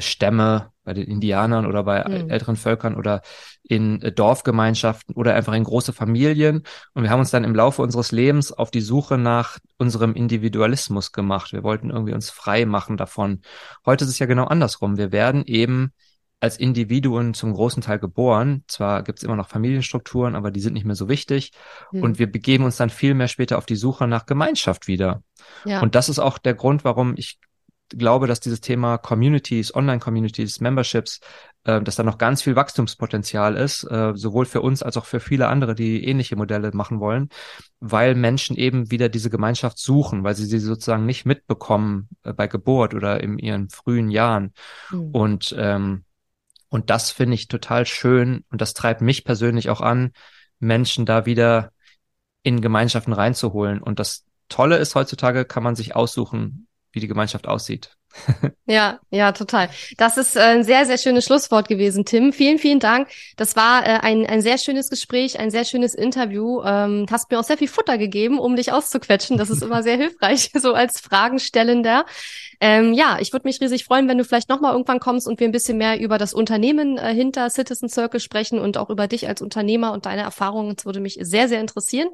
[0.00, 2.30] Stämme, bei den Indianern oder bei mhm.
[2.30, 3.20] älteren Völkern oder
[3.62, 6.62] in äh, Dorfgemeinschaften oder einfach in große Familien.
[6.94, 11.12] Und wir haben uns dann im Laufe unseres Lebens auf die Suche nach unserem Individualismus
[11.12, 11.52] gemacht.
[11.52, 13.40] Wir wollten irgendwie uns frei machen davon.
[13.84, 14.96] Heute ist es ja genau andersrum.
[14.96, 15.92] Wir werden eben
[16.38, 18.62] als Individuen zum großen Teil geboren.
[18.68, 21.50] Zwar gibt es immer noch Familienstrukturen, aber die sind nicht mehr so wichtig.
[21.90, 22.02] Hm.
[22.02, 25.22] Und wir begeben uns dann viel mehr später auf die Suche nach Gemeinschaft wieder.
[25.64, 25.80] Ja.
[25.80, 27.38] Und das ist auch der Grund, warum ich
[27.90, 31.20] glaube, dass dieses Thema Communities, Online-Communities, Memberships,
[31.64, 35.20] äh, dass da noch ganz viel Wachstumspotenzial ist, äh, sowohl für uns als auch für
[35.20, 37.28] viele andere, die ähnliche Modelle machen wollen,
[37.80, 42.46] weil Menschen eben wieder diese Gemeinschaft suchen, weil sie sie sozusagen nicht mitbekommen äh, bei
[42.46, 44.52] Geburt oder in ihren frühen Jahren.
[44.90, 45.10] Mhm.
[45.10, 46.04] Und ähm,
[46.68, 50.12] und das finde ich total schön und das treibt mich persönlich auch an,
[50.58, 51.72] Menschen da wieder
[52.42, 53.80] in Gemeinschaften reinzuholen.
[53.80, 56.65] Und das Tolle ist, heutzutage kann man sich aussuchen,
[56.96, 57.90] wie die Gemeinschaft aussieht.
[58.66, 59.68] ja, ja, total.
[59.96, 62.32] Das ist äh, ein sehr, sehr schönes Schlusswort gewesen, Tim.
[62.32, 63.08] Vielen, vielen Dank.
[63.36, 66.62] Das war äh, ein, ein sehr schönes Gespräch, ein sehr schönes Interview.
[66.62, 69.36] Ähm, hast mir auch sehr viel Futter gegeben, um dich auszuquetschen.
[69.36, 72.06] Das ist immer sehr hilfreich, so als Fragenstellender.
[72.60, 75.46] Ähm, ja, ich würde mich riesig freuen, wenn du vielleicht nochmal irgendwann kommst und wir
[75.46, 79.28] ein bisschen mehr über das Unternehmen äh, hinter Citizen Circle sprechen und auch über dich
[79.28, 80.74] als Unternehmer und deine Erfahrungen.
[80.74, 82.08] Das würde mich sehr, sehr interessieren.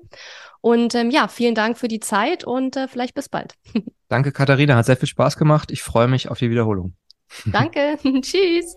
[0.63, 3.55] Und ähm, ja, vielen Dank für die Zeit und äh, vielleicht bis bald.
[4.09, 4.77] Danke, Katharina.
[4.77, 5.71] Hat sehr viel Spaß gemacht.
[5.71, 6.95] Ich freue mich auf die Wiederholung.
[7.47, 7.99] Danke.
[8.23, 8.77] Tschüss.